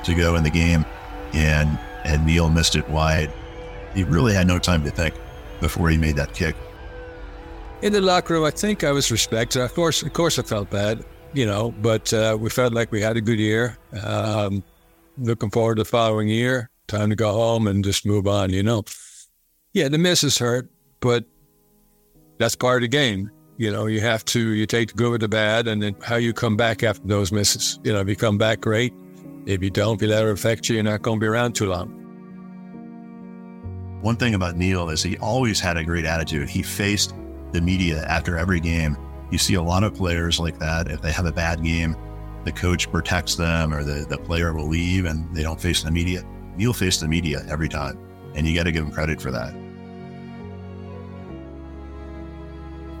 to 0.03 0.13
go 0.13 0.35
in 0.35 0.43
the 0.43 0.49
game, 0.49 0.85
and 1.31 1.79
and 2.03 2.25
Neil 2.25 2.49
missed 2.49 2.75
it 2.75 2.89
wide. 2.89 3.31
He 3.93 4.03
really 4.03 4.33
had 4.33 4.47
no 4.47 4.59
time 4.59 4.83
to 4.83 4.91
think 4.91 5.15
before 5.59 5.89
he 5.89 5.97
made 5.97 6.15
that 6.15 6.33
kick. 6.33 6.55
In 7.81 7.93
the 7.93 8.01
locker 8.01 8.35
room, 8.35 8.45
I 8.45 8.51
think 8.51 8.83
I 8.83 8.91
was 8.91 9.11
respected. 9.11 9.61
Of 9.61 9.73
course, 9.73 10.03
of 10.03 10.13
course, 10.13 10.37
I 10.37 10.43
felt 10.43 10.69
bad, 10.69 11.03
you 11.33 11.45
know, 11.45 11.71
but 11.81 12.13
uh, 12.13 12.37
we 12.39 12.49
felt 12.49 12.73
like 12.73 12.91
we 12.91 13.01
had 13.01 13.17
a 13.17 13.21
good 13.21 13.39
year. 13.39 13.77
Um, 14.03 14.63
looking 15.17 15.49
forward 15.49 15.75
to 15.75 15.83
the 15.83 15.89
following 15.89 16.27
year. 16.27 16.69
Time 16.87 17.09
to 17.09 17.15
go 17.15 17.31
home 17.31 17.67
and 17.67 17.83
just 17.83 18.05
move 18.05 18.27
on, 18.27 18.51
you 18.51 18.63
know. 18.63 18.83
Yeah, 19.73 19.87
the 19.87 19.97
misses 19.97 20.37
hurt, 20.37 20.69
but 20.99 21.25
that's 22.37 22.55
part 22.55 22.83
of 22.83 22.91
the 22.91 22.97
game. 22.97 23.31
You 23.57 23.71
know, 23.71 23.85
you 23.85 24.01
have 24.01 24.25
to 24.25 24.51
you 24.51 24.65
take 24.65 24.89
the 24.89 24.95
good 24.95 25.11
with 25.11 25.21
the 25.21 25.27
bad, 25.27 25.67
and 25.67 25.81
then 25.81 25.95
how 26.03 26.15
you 26.15 26.33
come 26.33 26.57
back 26.57 26.83
after 26.83 27.07
those 27.07 27.31
misses. 27.31 27.79
You 27.83 27.93
know, 27.93 28.01
if 28.01 28.09
you 28.09 28.15
come 28.15 28.37
back 28.37 28.61
great, 28.61 28.93
if 29.45 29.63
you 29.63 29.69
don't, 29.69 29.95
if 29.95 30.01
you 30.01 30.07
let 30.07 30.23
it 30.23 30.29
affect 30.29 30.67
you, 30.67 30.75
you're 30.75 30.83
not 30.83 31.01
going 31.01 31.19
to 31.19 31.23
be 31.23 31.27
around 31.27 31.53
too 31.53 31.67
long. 31.67 32.00
One 34.01 34.15
thing 34.15 34.33
about 34.33 34.55
Neil 34.55 34.89
is 34.89 35.03
he 35.03 35.17
always 35.19 35.59
had 35.59 35.77
a 35.77 35.83
great 35.83 36.05
attitude. 36.05 36.49
He 36.49 36.63
faced 36.63 37.13
the 37.51 37.61
media 37.61 38.03
after 38.05 38.35
every 38.35 38.59
game. 38.59 38.97
You 39.29 39.37
see 39.37 39.53
a 39.53 39.61
lot 39.61 39.83
of 39.83 39.93
players 39.93 40.39
like 40.39 40.57
that. 40.57 40.89
If 40.89 41.01
they 41.01 41.11
have 41.11 41.25
a 41.25 41.31
bad 41.31 41.63
game, 41.63 41.95
the 42.43 42.51
coach 42.51 42.91
protects 42.91 43.35
them 43.35 43.73
or 43.73 43.83
the, 43.83 44.05
the 44.09 44.17
player 44.17 44.53
will 44.53 44.67
leave 44.67 45.05
and 45.05 45.33
they 45.35 45.43
don't 45.43 45.61
face 45.61 45.83
the 45.83 45.91
media. 45.91 46.23
Neil 46.57 46.73
faced 46.73 47.01
the 47.01 47.07
media 47.07 47.45
every 47.47 47.69
time, 47.69 47.97
and 48.35 48.47
you 48.47 48.55
got 48.55 48.63
to 48.63 48.71
give 48.71 48.83
him 48.83 48.91
credit 48.91 49.21
for 49.21 49.31
that. 49.31 49.53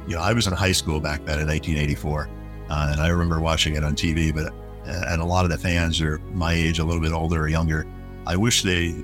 You 0.07 0.15
know, 0.15 0.21
I 0.21 0.33
was 0.33 0.47
in 0.47 0.53
high 0.53 0.71
school 0.71 0.99
back 0.99 1.25
then 1.25 1.39
in 1.39 1.47
1984, 1.47 2.29
uh, 2.69 2.89
and 2.91 3.01
I 3.01 3.07
remember 3.07 3.39
watching 3.39 3.75
it 3.75 3.83
on 3.83 3.95
TV, 3.95 4.33
but 4.33 4.53
and 4.85 5.21
a 5.21 5.25
lot 5.25 5.45
of 5.45 5.51
the 5.51 5.57
fans 5.57 6.01
are 6.01 6.17
my 6.33 6.53
age, 6.53 6.79
a 6.79 6.83
little 6.83 7.01
bit 7.01 7.11
older 7.11 7.41
or 7.41 7.47
younger. 7.47 7.85
I 8.25 8.35
wish 8.35 8.63
they 8.63 9.03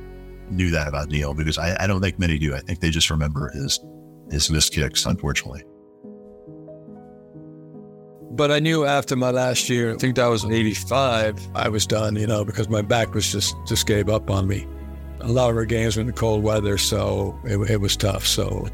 knew 0.49 0.69
that 0.71 0.87
about 0.87 1.09
Neil 1.09 1.33
because 1.33 1.57
I, 1.57 1.75
I 1.83 1.87
don't 1.87 2.01
think 2.01 2.19
many 2.19 2.37
do. 2.37 2.55
I 2.55 2.59
think 2.59 2.79
they 2.79 2.89
just 2.89 3.09
remember 3.09 3.49
his 3.53 3.79
his 4.31 4.49
missed 4.49 4.73
kicks, 4.73 5.05
unfortunately. 5.05 5.63
But 8.31 8.51
I 8.51 8.59
knew 8.59 8.85
after 8.85 9.15
my 9.15 9.31
last 9.31 9.67
year, 9.67 9.95
I 9.95 9.97
think 9.97 10.15
that 10.17 10.27
was 10.27 10.45
85, 10.45 11.39
I 11.55 11.69
was 11.69 11.87
done, 11.87 12.15
you 12.15 12.27
know, 12.27 12.45
because 12.45 12.69
my 12.69 12.83
back 12.83 13.15
was 13.15 13.31
just, 13.31 13.55
just 13.65 13.87
gave 13.87 14.09
up 14.09 14.29
on 14.29 14.47
me. 14.47 14.67
A 15.21 15.27
lot 15.27 15.49
of 15.49 15.55
our 15.55 15.65
games 15.65 15.95
were 15.95 16.01
in 16.01 16.07
the 16.07 16.13
cold 16.13 16.43
weather, 16.43 16.77
so 16.77 17.39
it, 17.45 17.57
it 17.71 17.77
was 17.81 17.97
tough. 17.97 18.27
So 18.27 18.67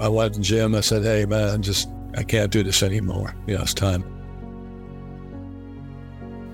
I 0.00 0.06
went 0.06 0.34
to 0.34 0.38
the 0.38 0.44
gym. 0.44 0.74
I 0.76 0.82
said, 0.82 1.02
hey, 1.02 1.26
man, 1.26 1.62
just, 1.62 1.88
I 2.16 2.22
can't 2.22 2.52
do 2.52 2.62
this 2.62 2.84
anymore. 2.84 3.34
You 3.48 3.56
know, 3.56 3.62
it's 3.62 3.74
time. 3.74 4.04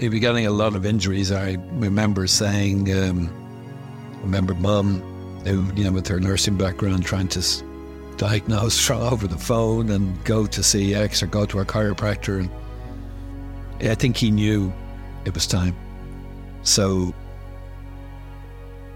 He'd 0.01 0.09
be 0.09 0.19
getting 0.19 0.47
a 0.47 0.51
lot 0.51 0.75
of 0.75 0.87
injuries. 0.87 1.33
I 1.33 1.59
remember 1.73 2.27
saying, 2.27 2.91
um, 2.97 3.29
I 3.29 3.44
remember 4.25 4.55
mum, 4.55 5.01
who, 5.45 5.65
you 5.75 5.85
know, 5.85 5.93
with 5.93 6.09
her 6.09 6.19
nursing 6.19 6.57
background, 6.57 7.05
trying 7.05 7.29
to 7.29 7.43
diagnose 8.17 8.91
over 8.91 9.27
the 9.27 9.39
phone 9.39 9.91
and 9.91 10.23
go 10.25 10.47
to 10.47 10.63
see 10.63 10.95
X 10.95 11.23
or 11.23 11.27
go 11.27 11.47
to 11.47 11.61
a 11.61 11.65
chiropractor. 11.65 12.49
And 13.81 13.91
I 13.91 13.95
think 13.95 14.17
he 14.17 14.31
knew 14.31 14.73
it 15.25 15.35
was 15.35 15.47
time. 15.47 15.77
So 16.63 17.15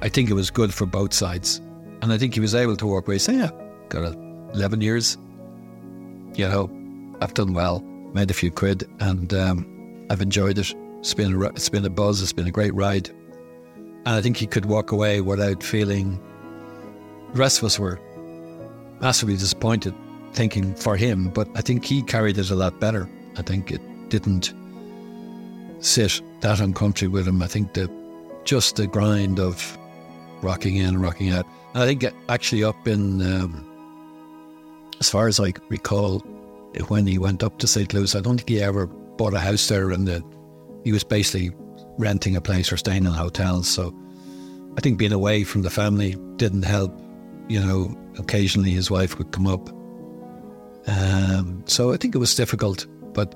I 0.01 0.09
think 0.09 0.31
it 0.31 0.35
was 0.35 0.51
good 0.51 0.73
for 0.73 0.87
both 0.87 1.13
sides. 1.13 1.61
And 2.01 2.13
I 2.13 2.19
think 2.19 2.35
he 2.35 2.41
was 2.41 2.55
able 2.55 2.77
to 2.77 2.87
work 2.87 3.09
away, 3.09 3.19
say, 3.19 3.37
yeah, 3.37 3.51
got 3.89 4.15
11 4.55 4.81
years. 4.81 5.19
You 6.35 6.49
know, 6.49 6.71
I've 7.21 7.35
done 7.35 7.53
well, 7.53 7.81
made 8.15 8.31
a 8.31 8.35
few 8.35 8.51
quid, 8.51 8.89
and 9.01 9.35
um, 9.35 10.07
I've 10.09 10.23
enjoyed 10.23 10.59
it. 10.59 10.75
It's 11.01 11.15
been, 11.15 11.35
a, 11.35 11.49
it's 11.49 11.69
been 11.69 11.85
a 11.85 11.91
buzz, 11.91 12.23
it's 12.23 12.33
been 12.33 12.47
a 12.47 12.53
great 12.53 12.75
ride. 12.75 13.11
And 14.09 14.17
I 14.17 14.23
think 14.23 14.39
he 14.39 14.47
could 14.47 14.65
walk 14.65 14.91
away 14.91 15.21
without 15.21 15.63
feeling. 15.63 16.19
The 17.35 17.41
rest 17.41 17.59
of 17.59 17.65
us 17.65 17.79
were 17.79 18.01
massively 19.03 19.37
disappointed 19.37 19.95
thinking 20.33 20.75
for 20.77 20.97
him, 20.97 21.29
but 21.29 21.47
I 21.55 21.61
think 21.61 21.85
he 21.85 22.01
carried 22.01 22.39
it 22.39 22.49
a 22.49 22.55
lot 22.55 22.81
better. 22.81 23.07
I 23.37 23.43
think 23.43 23.71
it 23.71 23.83
didn't 24.09 24.55
sit 25.81 26.23
that 26.41 26.59
uncomfortable 26.59 27.13
with 27.13 27.29
him. 27.29 27.43
I 27.43 27.49
think 27.49 27.75
the 27.75 27.91
just 28.45 28.77
the 28.77 28.87
grind 28.87 29.39
of 29.39 29.77
rocking 30.41 30.77
in 30.77 30.87
and 30.87 31.03
rocking 31.03 31.29
out. 31.29 31.45
And 31.75 31.83
I 31.83 31.87
think 31.87 32.11
actually 32.31 32.65
up 32.65 32.89
in, 32.89 33.21
um, 33.21 33.63
as 35.01 35.11
far 35.11 35.29
as 35.29 35.39
I 35.39 35.53
recall, 35.69 36.21
when 36.87 37.07
he 37.07 37.19
went 37.19 37.43
up 37.43 37.59
to 37.59 37.67
St. 37.67 37.93
Louis, 37.93 38.15
I 38.15 38.21
don't 38.21 38.39
think 38.39 38.49
he 38.49 38.63
ever 38.63 38.87
bought 38.87 39.35
a 39.35 39.39
house 39.39 39.69
there, 39.69 39.91
and 39.91 40.09
the, 40.09 40.25
he 40.83 40.93
was 40.93 41.05
basically 41.05 41.55
renting 41.99 42.37
a 42.37 42.41
place 42.41 42.73
or 42.73 42.77
staying 42.77 43.05
in 43.05 43.13
hotels. 43.13 43.69
So 43.69 43.95
I 44.77 44.81
think 44.81 44.99
being 44.99 45.13
away 45.13 45.45
from 45.45 45.63
the 45.63 45.71
family 45.71 46.17
didn't 46.37 46.63
help. 46.63 46.99
You 47.49 47.61
know, 47.61 47.99
occasionally 48.19 48.71
his 48.71 48.91
wife 48.91 49.19
would 49.19 49.33
come 49.33 49.47
up. 49.47 49.69
Um, 50.87 51.63
so 51.67 51.93
I 51.93 51.97
think 51.97 52.15
it 52.15 52.19
was 52.19 52.35
difficult, 52.35 52.87
but 53.13 53.35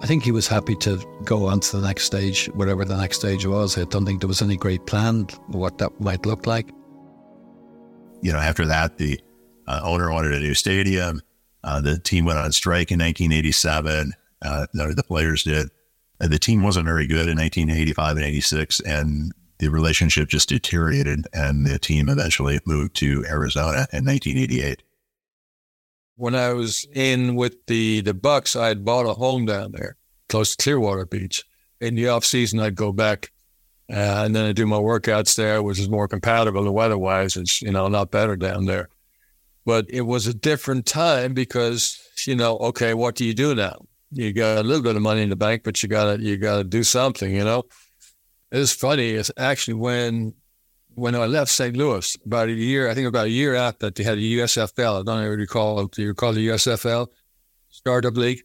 I 0.00 0.06
think 0.06 0.22
he 0.22 0.32
was 0.32 0.46
happy 0.46 0.76
to 0.76 0.98
go 1.24 1.46
on 1.46 1.60
to 1.60 1.76
the 1.76 1.86
next 1.86 2.04
stage, 2.04 2.46
whatever 2.54 2.84
the 2.84 2.96
next 2.96 3.16
stage 3.18 3.46
was. 3.46 3.76
I 3.76 3.84
don't 3.84 4.06
think 4.06 4.20
there 4.20 4.28
was 4.28 4.42
any 4.42 4.56
great 4.56 4.86
plan 4.86 5.26
what 5.48 5.78
that 5.78 6.00
might 6.00 6.24
look 6.24 6.46
like. 6.46 6.68
You 8.22 8.32
know, 8.32 8.38
after 8.38 8.66
that, 8.66 8.98
the 8.98 9.20
uh, 9.66 9.80
owner 9.82 10.10
wanted 10.10 10.32
a 10.32 10.40
new 10.40 10.54
stadium. 10.54 11.20
Uh, 11.64 11.80
the 11.80 11.98
team 11.98 12.24
went 12.24 12.38
on 12.38 12.52
strike 12.52 12.90
in 12.90 13.00
1987. 13.00 14.12
Uh, 14.40 14.66
the 14.72 15.04
players 15.06 15.42
did. 15.42 15.68
The 16.20 16.38
team 16.38 16.62
wasn't 16.62 16.86
very 16.86 17.06
good 17.06 17.28
in 17.28 17.38
1985 17.38 18.16
and 18.16 18.26
86, 18.26 18.80
and 18.80 19.32
the 19.58 19.68
relationship 19.68 20.28
just 20.28 20.48
deteriorated. 20.48 21.26
And 21.32 21.66
the 21.66 21.78
team 21.78 22.08
eventually 22.08 22.60
moved 22.66 22.96
to 22.96 23.24
Arizona 23.28 23.86
in 23.92 24.04
1988 24.04 24.82
when 26.18 26.34
I 26.34 26.52
was 26.52 26.86
in 26.92 27.36
with 27.36 27.64
the 27.66 28.02
the 28.02 28.12
Bucks, 28.12 28.56
I 28.56 28.68
had 28.68 28.84
bought 28.84 29.06
a 29.06 29.14
home 29.14 29.46
down 29.46 29.72
there, 29.72 29.96
close 30.28 30.54
to 30.54 30.62
Clearwater 30.62 31.06
Beach. 31.06 31.44
In 31.80 31.94
the 31.94 32.08
off 32.08 32.24
season, 32.24 32.58
I'd 32.58 32.74
go 32.74 32.92
back, 32.92 33.30
uh, 33.88 34.24
and 34.24 34.34
then 34.34 34.46
I'd 34.46 34.56
do 34.56 34.66
my 34.66 34.78
workouts 34.78 35.36
there, 35.36 35.62
which 35.62 35.78
is 35.78 35.88
more 35.88 36.08
compatible 36.08 36.64
the 36.64 36.72
weather 36.72 36.98
wise. 36.98 37.36
It's 37.36 37.62
you 37.62 37.70
know 37.70 37.86
a 37.86 37.88
lot 37.88 38.10
better 38.10 38.36
down 38.36 38.66
there, 38.66 38.88
but 39.64 39.86
it 39.88 40.02
was 40.02 40.26
a 40.26 40.34
different 40.34 40.86
time 40.86 41.34
because 41.34 42.00
you 42.26 42.34
know, 42.34 42.58
okay, 42.58 42.94
what 42.94 43.14
do 43.14 43.24
you 43.24 43.32
do 43.32 43.54
now? 43.54 43.86
You 44.10 44.32
got 44.32 44.58
a 44.58 44.62
little 44.62 44.82
bit 44.82 44.96
of 44.96 45.02
money 45.02 45.22
in 45.22 45.28
the 45.28 45.36
bank, 45.36 45.62
but 45.64 45.82
you 45.82 45.88
gotta 45.88 46.22
you 46.22 46.36
gotta 46.36 46.64
do 46.64 46.82
something. 46.82 47.34
You 47.34 47.44
know, 47.44 47.64
it's 48.50 48.72
funny. 48.72 49.10
It's 49.10 49.30
actually 49.36 49.74
when 49.74 50.34
when 50.98 51.14
I 51.14 51.26
left 51.26 51.50
St. 51.50 51.76
Louis, 51.76 52.16
about 52.26 52.48
a 52.48 52.52
year, 52.52 52.90
I 52.90 52.94
think 52.94 53.06
about 53.06 53.26
a 53.26 53.30
year 53.30 53.54
after, 53.54 53.90
they 53.90 54.02
had 54.02 54.18
a 54.18 54.20
USFL. 54.20 55.00
I 55.00 55.02
don't 55.04 55.24
even 55.24 55.38
recall. 55.38 55.86
Do 55.86 56.02
you 56.02 56.08
recall 56.08 56.32
the 56.32 56.48
USFL 56.48 57.06
startup 57.68 58.16
league? 58.16 58.42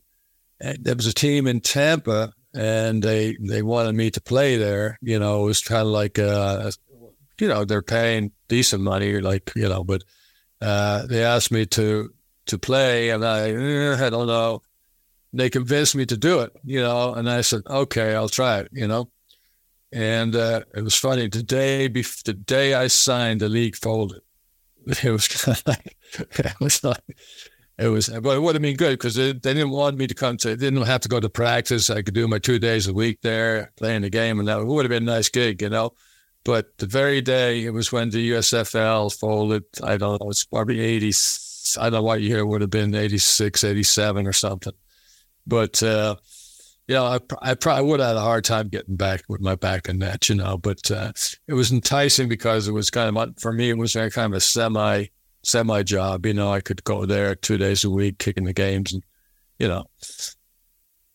And 0.62 0.84
there 0.84 0.96
was 0.96 1.08
a 1.08 1.14
team 1.14 1.48
in 1.48 1.62
Tampa, 1.62 2.34
and 2.54 3.02
they 3.02 3.38
they 3.40 3.62
wanted 3.62 3.96
me 3.96 4.12
to 4.12 4.22
play 4.22 4.58
there. 4.58 5.00
You 5.02 5.20
know, 5.20 5.44
it 5.44 5.46
was 5.46 5.62
kind 5.62 5.82
of 5.82 5.88
like, 5.88 6.20
uh, 6.20 6.72
you 7.40 7.48
know, 7.48 7.66
they're 7.66 7.82
paying 7.82 8.32
decent 8.48 8.84
money, 8.84 9.20
like 9.20 9.52
you 9.56 9.68
know, 9.68 9.84
but 9.84 10.04
uh, 10.62 11.06
they 11.08 11.24
asked 11.24 11.52
me 11.52 11.66
to 11.68 12.14
to 12.46 12.60
play, 12.60 13.10
and 13.10 13.26
I 13.26 13.50
eh, 13.50 14.06
I 14.06 14.10
don't 14.10 14.28
know. 14.28 14.62
They 15.34 15.50
convinced 15.50 15.96
me 15.96 16.06
to 16.06 16.16
do 16.16 16.42
it, 16.42 16.52
you 16.64 16.80
know, 16.80 17.14
and 17.14 17.30
I 17.30 17.42
said, 17.42 17.62
okay, 17.68 18.14
I'll 18.14 18.30
try 18.30 18.60
it, 18.60 18.70
you 18.72 18.88
know. 18.88 19.10
And 19.92 20.36
uh, 20.36 20.62
it 20.76 20.84
was 20.84 20.96
funny. 20.96 21.28
The 21.28 21.44
day, 21.44 21.90
bef- 21.90 22.24
the 22.24 22.34
day 22.34 22.76
I 22.76 22.88
signed, 22.88 23.42
the 23.42 23.50
league 23.50 23.76
folded. 23.76 24.22
It 25.04 25.12
was 25.12 25.28
kind 25.30 25.58
of 25.58 25.68
like, 25.68 25.98
it 26.20 26.60
was 26.60 26.84
like, 26.84 27.04
it 27.78 27.88
was, 27.88 28.10
but 28.10 28.36
it 28.36 28.42
would 28.42 28.56
have 28.56 28.62
been 28.62 28.76
good 28.76 28.92
because 28.92 29.16
they, 29.16 29.32
they, 29.32 29.54
didn't 29.54 29.72
want 29.72 29.98
me 29.98 30.08
to 30.08 30.14
come 30.14 30.38
to, 30.38 30.50
they 30.50 30.56
didn't 30.56 30.82
have 30.84 31.02
to 31.02 31.10
go 31.10 31.20
to 31.20 31.30
practice. 31.30 31.90
I 31.90 32.02
could 32.02 32.14
do 32.14 32.28
my 32.28 32.38
two 32.38 32.60
days 32.60 32.88
a 32.88 32.94
week 32.94 33.22
there 33.22 33.72
playing 33.78 34.02
the 34.02 34.10
game, 34.10 34.40
and 34.40 34.48
that 34.48 34.64
would 34.64 34.86
have 34.86 34.90
been 34.90 35.08
a 35.08 35.14
nice 35.14 35.30
gig, 35.30 35.62
you 35.62 35.70
know. 35.70 35.94
But 36.44 36.78
the 36.78 36.86
very 36.86 37.22
day, 37.22 37.64
it 37.64 37.72
was 37.72 37.92
when 37.92 38.10
the 38.10 38.32
USFL 38.32 39.18
folded. 39.18 39.64
I 39.82 39.98
don't 39.98 40.22
know, 40.22 40.30
it's 40.30 40.44
probably 40.44 40.82
80, 40.82 41.14
I 41.80 41.84
don't 41.84 41.94
know 41.94 42.04
what 42.04 42.22
year 42.22 42.40
it 42.40 42.46
would 42.46 42.62
have 42.62 42.70
been, 42.70 42.94
86, 42.94 43.64
87 43.64 44.28
or 44.28 44.34
something. 44.34 44.74
But, 45.46 45.82
uh, 45.84 46.16
you 46.88 46.96
know, 46.96 47.06
I, 47.06 47.20
I 47.42 47.56
probably 47.56 47.86
would 47.86 48.00
have 48.00 48.10
had 48.10 48.18
a 48.18 48.22
hard 48.22 48.44
time 48.44 48.70
getting 48.70 48.96
back 48.96 49.24
with 49.30 49.42
my 49.42 49.56
back 49.56 49.88
in 49.88 50.00
that, 50.00 50.30
you 50.30 50.36
know, 50.36 50.58
but 50.58 50.90
uh, 50.92 51.14
it 51.48 51.54
was 51.54 51.72
enticing 51.72 52.28
because 52.28 52.68
it 52.68 52.74
was 52.74 52.90
kind 52.90 53.16
of, 53.16 53.40
for 53.40 53.54
me, 53.54 53.70
it 53.70 53.78
was 53.78 53.94
kind 53.94 54.18
of 54.18 54.34
a 54.34 54.40
semi, 54.40 55.06
semi 55.44 55.84
job. 55.84 56.26
You 56.26 56.34
know, 56.34 56.52
I 56.52 56.62
could 56.62 56.84
go 56.84 57.06
there 57.06 57.36
two 57.36 57.58
days 57.58 57.84
a 57.84 57.90
week 57.90 58.20
kicking 58.20 58.44
the 58.44 58.54
games 58.54 58.94
and, 58.94 59.04
you 59.60 59.68
know, 59.68 59.86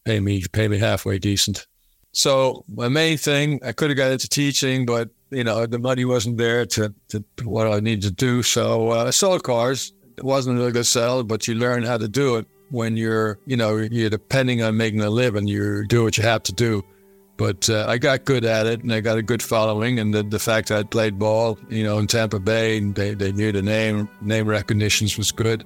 pay 0.04 0.20
me, 0.20 0.42
pay 0.52 0.68
me 0.68 0.78
halfway 0.78 1.18
decent. 1.18 1.66
So 2.12 2.64
my 2.68 2.88
main 2.88 3.18
thing, 3.18 3.60
I 3.62 3.72
could 3.72 3.90
have 3.90 3.96
got 3.96 4.10
into 4.10 4.28
teaching, 4.28 4.86
but, 4.86 5.10
you 5.30 5.44
know, 5.44 5.66
the 5.66 5.78
money 5.78 6.06
wasn't 6.06 6.38
there 6.38 6.64
to, 6.66 6.94
to 7.08 7.24
what 7.44 7.66
I 7.66 7.80
needed 7.80 8.02
to 8.02 8.10
do. 8.10 8.42
So 8.42 8.92
uh, 8.92 9.04
I 9.04 9.10
sold 9.10 9.42
cars. 9.42 9.92
It 10.16 10.24
wasn't 10.24 10.60
a 10.60 10.72
good 10.72 10.86
sell, 10.86 11.22
but 11.22 11.46
you 11.46 11.54
learn 11.54 11.82
how 11.82 11.98
to 11.98 12.08
do 12.08 12.36
it 12.36 12.46
when 12.70 12.96
you're, 12.96 13.38
you 13.46 13.56
know, 13.56 13.76
you're 13.76 14.10
depending 14.10 14.62
on 14.62 14.76
making 14.76 15.00
a 15.00 15.10
living, 15.10 15.46
you 15.46 15.86
do 15.86 16.04
what 16.04 16.16
you 16.18 16.24
have 16.24 16.42
to 16.44 16.52
do. 16.52 16.84
But 17.36 17.70
uh, 17.70 17.86
I 17.88 17.98
got 17.98 18.24
good 18.24 18.44
at 18.44 18.66
it, 18.66 18.82
and 18.82 18.92
I 18.92 19.00
got 19.00 19.16
a 19.16 19.22
good 19.22 19.42
following. 19.42 20.00
And 20.00 20.12
the, 20.12 20.24
the 20.24 20.40
fact 20.40 20.72
I 20.72 20.82
played 20.82 21.18
ball, 21.18 21.56
you 21.68 21.84
know, 21.84 21.98
in 21.98 22.08
Tampa 22.08 22.40
Bay, 22.40 22.80
they, 22.80 23.14
they 23.14 23.30
knew 23.30 23.52
the 23.52 23.62
name, 23.62 24.08
name 24.20 24.48
recognitions 24.48 25.16
was 25.16 25.30
good. 25.30 25.64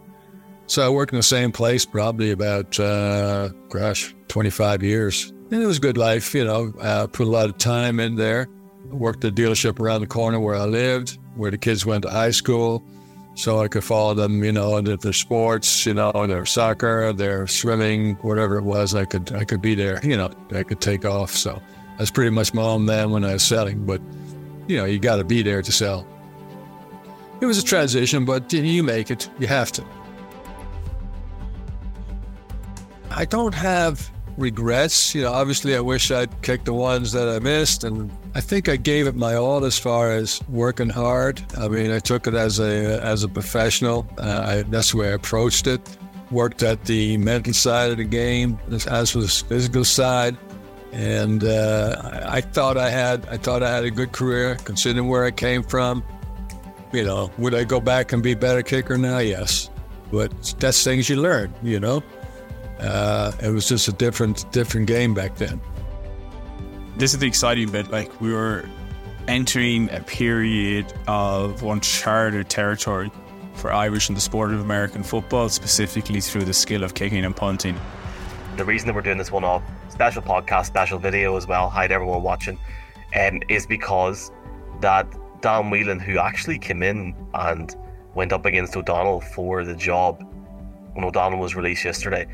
So 0.66 0.84
I 0.84 0.90
worked 0.90 1.12
in 1.12 1.18
the 1.18 1.22
same 1.22 1.50
place 1.50 1.86
probably 1.86 2.30
about, 2.30 2.78
uh, 2.78 3.48
gosh, 3.70 4.14
25 4.28 4.82
years. 4.82 5.32
And 5.50 5.62
it 5.62 5.66
was 5.66 5.78
a 5.78 5.80
good 5.80 5.96
life, 5.96 6.34
you 6.34 6.44
know. 6.44 6.74
Uh, 6.78 7.06
put 7.06 7.26
a 7.26 7.30
lot 7.30 7.46
of 7.46 7.56
time 7.56 8.00
in 8.00 8.16
there. 8.16 8.48
Worked 8.90 9.22
the 9.22 9.30
dealership 9.30 9.80
around 9.80 10.02
the 10.02 10.06
corner 10.06 10.38
where 10.38 10.54
I 10.54 10.64
lived, 10.64 11.18
where 11.36 11.50
the 11.50 11.58
kids 11.58 11.86
went 11.86 12.02
to 12.02 12.10
high 12.10 12.30
school 12.32 12.84
so 13.34 13.60
I 13.60 13.68
could 13.68 13.84
follow 13.84 14.14
them, 14.14 14.44
you 14.44 14.52
know, 14.52 14.76
and 14.76 14.86
into 14.86 15.02
their 15.02 15.12
sports, 15.12 15.86
you 15.86 15.94
know, 15.94 16.12
their 16.26 16.44
soccer, 16.44 17.12
their 17.12 17.46
swimming, 17.46 18.14
whatever 18.16 18.58
it 18.58 18.62
was. 18.62 18.94
I 18.94 19.04
could 19.04 19.32
I 19.32 19.44
could 19.44 19.62
be 19.62 19.74
there, 19.74 20.00
you 20.04 20.16
know, 20.16 20.30
I 20.54 20.62
could 20.62 20.80
take 20.80 21.04
off. 21.04 21.30
So 21.30 21.60
that's 21.98 22.10
pretty 22.10 22.30
much 22.30 22.52
my 22.52 22.62
own 22.62 22.84
man 22.84 23.10
when 23.10 23.24
I 23.24 23.34
was 23.34 23.42
selling. 23.42 23.84
But 23.86 24.00
you 24.68 24.76
know, 24.76 24.84
you 24.84 24.98
got 24.98 25.16
to 25.16 25.24
be 25.24 25.42
there 25.42 25.62
to 25.62 25.72
sell. 25.72 26.06
It 27.40 27.46
was 27.46 27.58
a 27.58 27.64
transition, 27.64 28.24
but 28.24 28.52
you 28.52 28.82
make 28.82 29.10
it. 29.10 29.28
You 29.38 29.48
have 29.48 29.72
to. 29.72 29.84
I 33.10 33.24
don't 33.24 33.54
have 33.54 34.10
regrets. 34.36 35.14
You 35.14 35.22
know, 35.22 35.32
obviously, 35.32 35.76
I 35.76 35.80
wish 35.80 36.10
I'd 36.10 36.40
kicked 36.42 36.66
the 36.66 36.72
ones 36.72 37.12
that 37.12 37.28
I 37.28 37.38
missed, 37.40 37.84
and 37.84 38.10
I 38.34 38.40
think 38.40 38.68
I 38.68 38.76
gave 38.76 39.06
it 39.06 39.14
my 39.14 39.34
all 39.34 39.64
as 39.64 39.78
far 39.78 40.12
as 40.12 40.40
working 40.48 40.88
hard. 40.88 41.42
I 41.58 41.68
mean, 41.68 41.90
I 41.90 41.98
took 41.98 42.26
it 42.26 42.34
as 42.34 42.60
a 42.60 43.02
as 43.02 43.24
a 43.24 43.28
professional. 43.28 44.06
Uh, 44.16 44.44
I, 44.46 44.62
that's 44.62 44.92
the 44.92 44.98
way 44.98 45.08
I 45.08 45.12
approached 45.12 45.66
it. 45.66 45.80
Worked 46.30 46.62
at 46.62 46.84
the 46.86 47.18
mental 47.18 47.52
side 47.52 47.90
of 47.90 47.98
the 47.98 48.04
game 48.04 48.58
as 48.86 49.14
was 49.14 49.42
the 49.42 49.48
physical 49.48 49.84
side, 49.84 50.38
and 50.92 51.44
uh, 51.44 52.00
I, 52.26 52.36
I 52.38 52.40
thought 52.40 52.78
I 52.78 52.88
had 52.88 53.26
I 53.28 53.36
thought 53.36 53.62
I 53.62 53.70
had 53.70 53.84
a 53.84 53.90
good 53.90 54.12
career 54.12 54.56
considering 54.64 55.08
where 55.08 55.24
I 55.24 55.30
came 55.30 55.62
from. 55.62 56.02
You 56.90 57.04
know, 57.04 57.30
would 57.36 57.54
I 57.54 57.64
go 57.64 57.80
back 57.80 58.12
and 58.12 58.22
be 58.22 58.34
better 58.34 58.62
kicker 58.62 58.96
now? 58.96 59.18
Yes, 59.18 59.68
but 60.10 60.32
that's 60.58 60.82
things 60.82 61.08
you 61.10 61.16
learn. 61.16 61.52
You 61.62 61.80
know. 61.80 62.02
Uh, 62.80 63.30
it 63.40 63.50
was 63.50 63.68
just 63.68 63.86
a 63.88 63.92
different 63.92 64.50
different 64.52 64.86
game 64.86 65.12
back 65.12 65.36
then. 65.36 65.60
This 67.02 67.14
is 67.14 67.18
the 67.18 67.26
exciting 67.26 67.68
bit. 67.68 67.90
Like 67.90 68.20
we 68.20 68.32
were 68.32 68.64
entering 69.26 69.90
a 69.90 69.98
period 69.98 70.86
of 71.08 71.60
uncharted 71.64 72.48
territory 72.48 73.10
for 73.54 73.72
Irish 73.72 74.08
in 74.08 74.14
the 74.14 74.20
sport 74.20 74.52
of 74.52 74.60
American 74.60 75.02
football, 75.02 75.48
specifically 75.48 76.20
through 76.20 76.44
the 76.44 76.54
skill 76.54 76.84
of 76.84 76.94
kicking 76.94 77.24
and 77.24 77.34
punting. 77.34 77.76
The 78.56 78.64
reason 78.64 78.86
that 78.86 78.94
we're 78.94 79.02
doing 79.02 79.18
this 79.18 79.32
one-off 79.32 79.64
special 79.88 80.22
podcast, 80.22 80.66
special 80.66 81.00
video 81.00 81.36
as 81.36 81.44
well, 81.44 81.68
hi 81.68 81.88
to 81.88 81.94
everyone 81.94 82.22
watching, 82.22 82.56
um, 83.20 83.40
is 83.48 83.66
because 83.66 84.30
that 84.80 85.12
Dan 85.40 85.70
Whelan, 85.70 85.98
who 85.98 86.18
actually 86.18 86.60
came 86.60 86.84
in 86.84 87.16
and 87.34 87.74
went 88.14 88.32
up 88.32 88.46
against 88.46 88.76
O'Donnell 88.76 89.22
for 89.22 89.64
the 89.64 89.74
job 89.74 90.22
when 90.92 91.04
O'Donnell 91.04 91.40
was 91.40 91.56
released 91.56 91.84
yesterday, 91.84 92.28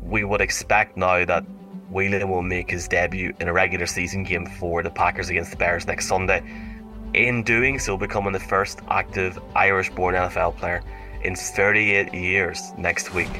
we 0.00 0.22
would 0.22 0.40
expect 0.40 0.96
now 0.96 1.24
that 1.24 1.44
Whelan 1.90 2.28
will 2.28 2.42
make 2.42 2.70
his 2.70 2.88
debut 2.88 3.32
in 3.40 3.48
a 3.48 3.52
regular 3.52 3.86
season 3.86 4.22
game 4.22 4.46
for 4.46 4.82
the 4.82 4.90
Packers 4.90 5.28
against 5.28 5.50
the 5.50 5.56
Bears 5.56 5.86
next 5.86 6.06
Sunday. 6.06 6.42
In 7.14 7.42
doing 7.42 7.78
so, 7.78 7.96
becoming 7.96 8.32
the 8.32 8.40
first 8.40 8.80
active 8.88 9.38
Irish 9.54 9.90
born 9.90 10.14
NFL 10.14 10.56
player 10.56 10.82
in 11.22 11.34
38 11.34 12.12
years 12.12 12.72
next 12.76 13.14
week. 13.14 13.30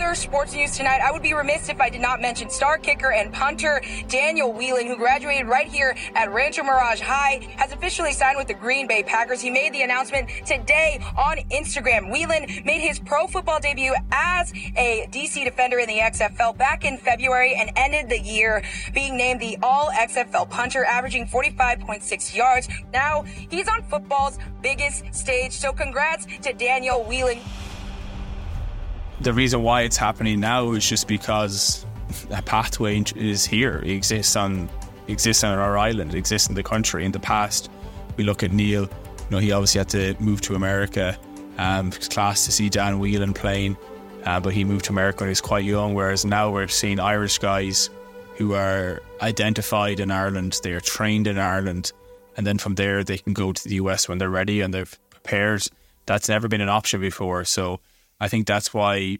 Other 0.00 0.14
sports 0.14 0.54
news 0.54 0.76
tonight, 0.76 1.00
I 1.00 1.10
would 1.10 1.22
be 1.22 1.34
remiss 1.34 1.68
if 1.68 1.80
I 1.80 1.90
did 1.90 2.00
not 2.00 2.20
mention 2.20 2.50
star 2.50 2.78
kicker 2.78 3.10
and 3.10 3.32
punter 3.32 3.82
Daniel 4.06 4.52
Whelan, 4.52 4.86
who 4.86 4.96
graduated 4.96 5.48
right 5.48 5.66
here 5.66 5.96
at 6.14 6.32
Rancho 6.32 6.62
Mirage 6.62 7.00
High, 7.00 7.40
has 7.56 7.72
officially 7.72 8.12
signed 8.12 8.38
with 8.38 8.46
the 8.46 8.54
Green 8.54 8.86
Bay 8.86 9.02
Packers. 9.02 9.40
He 9.40 9.50
made 9.50 9.74
the 9.74 9.82
announcement 9.82 10.28
today 10.46 11.00
on 11.16 11.38
Instagram. 11.50 12.12
Whelan 12.12 12.64
made 12.64 12.80
his 12.80 13.00
pro 13.00 13.26
football 13.26 13.58
debut 13.58 13.92
as 14.12 14.52
a 14.76 15.08
DC 15.10 15.42
defender 15.44 15.80
in 15.80 15.88
the 15.88 15.98
XFL 15.98 16.56
back 16.56 16.84
in 16.84 16.96
February 16.96 17.56
and 17.56 17.72
ended 17.74 18.08
the 18.08 18.20
year 18.20 18.62
being 18.94 19.16
named 19.16 19.40
the 19.40 19.58
All 19.64 19.90
XFL 19.90 20.48
punter, 20.48 20.84
averaging 20.84 21.26
45.6 21.26 22.36
yards. 22.36 22.68
Now 22.92 23.22
he's 23.22 23.66
on 23.66 23.82
football's 23.82 24.38
biggest 24.62 25.12
stage. 25.12 25.50
So 25.50 25.72
congrats 25.72 26.26
to 26.42 26.52
Daniel 26.52 27.02
Whelan 27.02 27.40
the 29.20 29.32
reason 29.32 29.62
why 29.62 29.82
it's 29.82 29.96
happening 29.96 30.40
now 30.40 30.72
is 30.72 30.88
just 30.88 31.08
because 31.08 31.84
a 32.30 32.42
pathway 32.42 33.02
is 33.16 33.44
here. 33.44 33.78
It 33.84 33.90
exists 33.90 34.36
on 34.36 34.68
exists 35.08 35.42
on 35.42 35.58
our 35.58 35.78
island, 35.78 36.14
it 36.14 36.18
exists 36.18 36.48
in 36.48 36.54
the 36.54 36.62
country. 36.62 37.04
In 37.04 37.12
the 37.12 37.20
past, 37.20 37.70
we 38.16 38.24
look 38.24 38.42
at 38.42 38.52
Neil. 38.52 38.82
You 38.82 38.90
know, 39.30 39.38
he 39.38 39.52
obviously 39.52 39.78
had 39.78 39.88
to 39.90 40.14
move 40.22 40.40
to 40.42 40.54
America. 40.54 41.18
Um, 41.58 41.90
class 41.90 42.44
to 42.44 42.52
see 42.52 42.68
Dan 42.68 43.00
Whelan 43.00 43.34
playing, 43.34 43.76
uh, 44.24 44.38
but 44.38 44.52
he 44.52 44.62
moved 44.64 44.84
to 44.84 44.92
America 44.92 45.20
when 45.20 45.28
he 45.28 45.32
was 45.32 45.40
quite 45.40 45.64
young. 45.64 45.94
Whereas 45.94 46.24
now 46.24 46.52
we're 46.52 46.68
seeing 46.68 47.00
Irish 47.00 47.38
guys 47.38 47.90
who 48.36 48.54
are 48.54 49.02
identified 49.20 49.98
in 49.98 50.12
Ireland. 50.12 50.60
They 50.62 50.72
are 50.72 50.80
trained 50.80 51.26
in 51.26 51.36
Ireland, 51.36 51.92
and 52.36 52.46
then 52.46 52.58
from 52.58 52.76
there 52.76 53.02
they 53.02 53.18
can 53.18 53.32
go 53.32 53.52
to 53.52 53.68
the 53.68 53.74
US 53.76 54.08
when 54.08 54.18
they're 54.18 54.30
ready 54.30 54.60
and 54.60 54.72
they're 54.72 54.86
prepared. 55.10 55.66
That's 56.06 56.28
never 56.28 56.46
been 56.46 56.60
an 56.60 56.68
option 56.68 57.00
before. 57.00 57.44
So 57.44 57.80
I 58.20 58.28
think 58.28 58.46
that's 58.46 58.74
why 58.74 59.18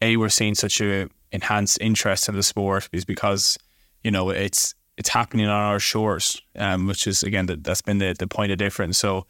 a 0.00 0.16
we're 0.16 0.28
seeing 0.28 0.54
such 0.54 0.80
a 0.80 1.08
enhanced 1.30 1.78
interest 1.80 2.28
in 2.28 2.34
the 2.34 2.42
sport 2.42 2.88
is 2.92 3.04
because 3.04 3.58
you 4.02 4.10
know 4.10 4.30
it's 4.30 4.74
it's 4.96 5.08
happening 5.08 5.46
on 5.46 5.60
our 5.60 5.78
shores, 5.80 6.40
um, 6.56 6.86
which 6.86 7.06
is 7.06 7.22
again 7.22 7.46
that 7.46 7.64
that's 7.64 7.82
been 7.82 7.98
the 7.98 8.14
the 8.18 8.26
point 8.26 8.52
of 8.52 8.58
difference. 8.58 8.98
So 8.98 9.26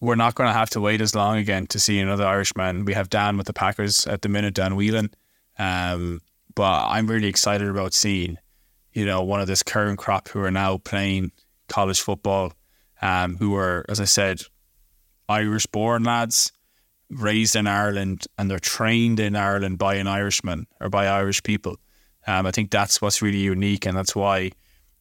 we're 0.00 0.16
not 0.16 0.34
going 0.34 0.48
to 0.48 0.52
have 0.52 0.70
to 0.70 0.80
wait 0.80 1.00
as 1.00 1.14
long 1.14 1.38
again 1.38 1.66
to 1.68 1.78
see 1.78 1.98
another 1.98 2.26
Irishman. 2.26 2.84
We 2.84 2.92
have 2.92 3.08
Dan 3.08 3.38
with 3.38 3.46
the 3.46 3.54
Packers 3.54 4.06
at 4.06 4.22
the 4.22 4.28
minute, 4.28 4.54
Dan 4.54 4.76
Whelan. 4.76 5.10
Um, 5.58 6.20
but 6.54 6.86
I'm 6.88 7.06
really 7.06 7.28
excited 7.28 7.68
about 7.68 7.94
seeing, 7.94 8.36
you 8.92 9.06
know, 9.06 9.22
one 9.22 9.40
of 9.40 9.46
this 9.46 9.62
current 9.62 9.98
crop 9.98 10.28
who 10.28 10.40
are 10.40 10.50
now 10.50 10.76
playing 10.76 11.32
college 11.68 12.00
football, 12.00 12.52
um, 13.00 13.36
who 13.38 13.56
are, 13.56 13.86
as 13.88 13.98
I 13.98 14.04
said, 14.04 14.42
Irish 15.28 15.66
born 15.66 16.04
lads 16.04 16.52
raised 17.14 17.56
in 17.56 17.66
Ireland 17.66 18.26
and 18.38 18.50
they're 18.50 18.58
trained 18.58 19.20
in 19.20 19.36
Ireland 19.36 19.78
by 19.78 19.94
an 19.94 20.06
Irishman 20.06 20.66
or 20.80 20.88
by 20.88 21.06
Irish 21.06 21.42
people. 21.42 21.76
Um, 22.26 22.46
I 22.46 22.50
think 22.50 22.70
that's 22.70 23.02
what's 23.02 23.20
really 23.20 23.38
unique, 23.38 23.86
and 23.86 23.96
that's 23.96 24.16
why, 24.16 24.52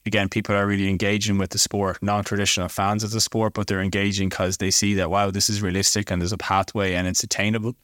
again, 0.06 0.28
people 0.28 0.56
are 0.56 0.68
really 0.68 0.90
engaging 0.90 1.38
with 1.38 1.52
the 1.52 1.58
sport. 1.58 2.02
Non-traditional 2.02 2.68
fans 2.68 3.04
of 3.04 3.12
the 3.12 3.22
sport, 3.22 3.54
but 3.54 3.68
they're 3.68 3.82
engaging 3.82 4.30
because 4.30 4.58
they 4.58 4.72
see 4.72 4.94
that 4.96 5.10
wow, 5.10 5.32
this 5.32 5.50
is 5.50 5.62
realistic 5.62 6.12
and 6.12 6.22
there's 6.22 6.34
a 6.34 6.38
pathway 6.38 6.94
and 6.94 7.08
it's 7.08 7.24
attainable. 7.24 7.76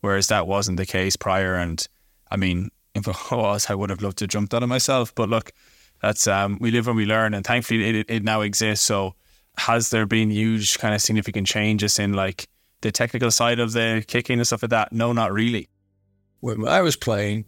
Whereas 0.00 0.28
that 0.28 0.46
wasn't 0.46 0.76
the 0.76 0.86
case 0.86 1.16
prior. 1.16 1.54
And 1.54 1.86
I 2.30 2.36
mean, 2.36 2.70
if 2.94 3.08
it 3.08 3.16
was, 3.32 3.68
I 3.68 3.74
would 3.74 3.90
have 3.90 4.02
loved 4.02 4.18
to 4.18 4.26
jump 4.26 4.54
on 4.54 4.62
it 4.62 4.68
myself. 4.68 5.14
But 5.14 5.28
look, 5.28 5.50
that's 6.00 6.26
um, 6.26 6.58
we 6.60 6.70
live 6.70 6.86
and 6.86 6.96
we 6.96 7.06
learn, 7.06 7.34
and 7.34 7.44
thankfully 7.44 8.00
it, 8.00 8.06
it 8.08 8.22
now 8.22 8.42
exists. 8.42 8.84
So, 8.84 9.14
has 9.56 9.90
there 9.90 10.06
been 10.06 10.30
huge 10.30 10.78
kind 10.78 10.94
of 10.94 11.00
significant 11.00 11.46
changes 11.46 11.98
in 11.98 12.12
like 12.12 12.48
the 12.84 12.92
technical 12.92 13.30
side 13.30 13.58
of 13.58 13.72
the 13.72 14.04
kicking 14.06 14.38
and 14.38 14.46
stuff 14.46 14.62
like 14.62 14.70
that? 14.70 14.92
No, 14.92 15.12
not 15.12 15.32
really. 15.32 15.68
When 16.40 16.68
I 16.68 16.82
was 16.82 16.94
playing, 16.94 17.46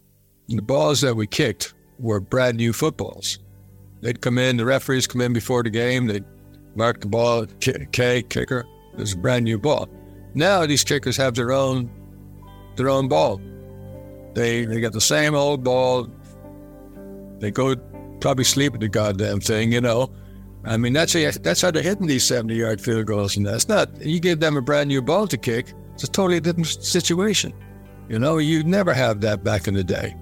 the 0.49 0.61
balls 0.61 1.01
that 1.01 1.15
we 1.15 1.27
kicked 1.27 1.73
were 1.99 2.19
brand 2.19 2.57
new 2.57 2.73
footballs. 2.73 3.39
They'd 4.01 4.21
come 4.21 4.37
in, 4.37 4.57
the 4.57 4.65
referees 4.65 5.07
come 5.07 5.21
in 5.21 5.33
before 5.33 5.63
the 5.63 5.69
game, 5.69 6.07
they'd 6.07 6.25
mark 6.75 7.01
the 7.01 7.07
ball, 7.07 7.45
K, 7.59 8.23
kicker. 8.23 8.65
It 8.97 9.13
a 9.13 9.17
brand 9.17 9.45
new 9.45 9.59
ball. 9.59 9.87
Now 10.33 10.65
these 10.65 10.83
kickers 10.83 11.17
have 11.17 11.35
their 11.35 11.51
own 11.51 11.89
their 12.75 12.89
own 12.89 13.07
ball. 13.07 13.41
They 14.33 14.65
they 14.65 14.81
got 14.81 14.93
the 14.93 15.01
same 15.01 15.35
old 15.35 15.63
ball. 15.63 16.07
They 17.39 17.51
go 17.51 17.75
probably 18.21 18.43
sleep 18.43 18.71
with 18.73 18.81
the 18.81 18.89
goddamn 18.89 19.39
thing, 19.39 19.71
you 19.71 19.81
know. 19.81 20.11
I 20.67 20.77
mean, 20.77 20.93
that's 20.93 21.15
a, 21.15 21.31
that's 21.31 21.61
how 21.61 21.71
they're 21.71 21.81
hitting 21.81 22.07
these 22.07 22.25
70 22.25 22.55
yard 22.55 22.81
field 22.81 23.05
goals. 23.05 23.37
And 23.37 23.45
that's 23.45 23.67
not, 23.69 23.89
you 24.01 24.19
give 24.19 24.39
them 24.39 24.57
a 24.57 24.61
brand 24.61 24.89
new 24.89 25.01
ball 25.01 25.27
to 25.27 25.37
kick, 25.37 25.73
it's 25.93 26.03
a 26.03 26.11
totally 26.11 26.39
different 26.39 26.67
situation. 26.67 27.53
You 28.09 28.19
know, 28.19 28.37
you 28.37 28.63
never 28.63 28.93
have 28.93 29.21
that 29.21 29.43
back 29.43 29.67
in 29.67 29.73
the 29.73 29.83
day. 29.83 30.15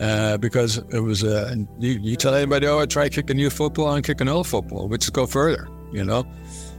Uh, 0.00 0.38
because 0.38 0.78
it 0.78 1.00
was, 1.00 1.22
uh, 1.22 1.54
you, 1.78 1.98
you, 2.00 2.16
tell 2.16 2.34
anybody, 2.34 2.66
oh, 2.66 2.78
I 2.78 2.86
try 2.86 3.10
kick 3.10 3.28
a 3.28 3.34
new 3.34 3.50
football 3.50 3.94
and 3.94 4.02
kick 4.02 4.22
an 4.22 4.28
old 4.28 4.46
football, 4.46 4.88
which 4.88 5.12
go 5.12 5.26
further, 5.26 5.68
you 5.92 6.02
know? 6.02 6.24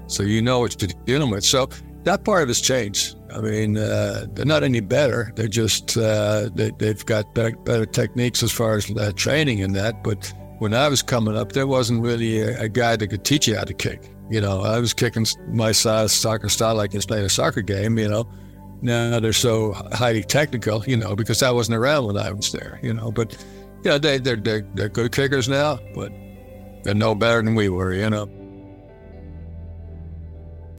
So 0.08 0.24
you 0.24 0.42
know 0.42 0.60
what 0.60 0.82
you're 0.82 0.90
dealing 1.06 1.30
with. 1.30 1.44
So 1.44 1.70
that 2.04 2.24
part 2.24 2.48
has 2.48 2.60
changed. 2.60 3.16
I 3.32 3.40
mean, 3.40 3.78
uh, 3.78 4.26
they're 4.34 4.46
not 4.46 4.64
any 4.64 4.80
better. 4.80 5.32
They're 5.36 5.48
just, 5.48 5.98
uh, 5.98 6.50
they, 6.56 6.72
have 6.82 7.06
got 7.06 7.34
better, 7.36 7.56
better, 7.58 7.86
techniques 7.86 8.42
as 8.42 8.52
far 8.52 8.76
as 8.76 8.90
uh, 8.98 9.12
training 9.16 9.60
in 9.60 9.74
that. 9.74 10.04
But 10.04 10.34
when 10.62 10.76
I 10.76 10.90
was 10.90 11.02
coming 11.02 11.36
up, 11.36 11.54
there 11.54 11.66
wasn't 11.66 12.04
really 12.04 12.40
a, 12.40 12.62
a, 12.62 12.70
guy 12.70 12.96
that 12.96 13.08
could 13.08 13.26
teach 13.26 13.48
you 13.48 13.56
how 13.56 13.64
to 13.64 13.74
kick. 13.74 14.12
You 14.30 14.42
know, 14.42 14.62
I 14.62 14.78
was 14.78 14.94
kicking 14.94 15.26
my 15.48 15.72
size 15.72 16.12
soccer 16.12 16.50
style 16.50 16.76
like 16.76 16.94
it's 16.94 17.04
playing 17.04 17.26
a 17.26 17.30
soccer 17.30 17.64
game. 17.64 17.98
You 17.98 18.08
know, 18.08 18.32
now 18.84 19.20
they're 19.20 19.34
so 19.34 19.74
highly 19.92 20.22
technical. 20.22 20.84
You 20.86 20.98
know, 20.98 21.16
because 21.16 21.42
I 21.42 21.50
wasn't 21.50 21.80
around 21.80 22.06
when 22.06 22.18
I 22.18 22.32
was 22.32 22.52
there. 22.52 22.80
You 22.84 22.94
know, 22.94 23.12
but 23.12 23.36
you 23.84 23.90
know 23.90 23.98
they 23.98 24.20
they're 24.20 24.36
they're, 24.36 24.62
they're 24.76 24.90
good 24.90 25.12
kickers 25.12 25.50
now, 25.50 25.80
but 25.96 26.12
they're 26.84 26.94
no 26.94 27.16
better 27.16 27.42
than 27.42 27.56
we 27.56 27.68
were. 27.68 27.94
You 27.94 28.12
know. 28.12 28.30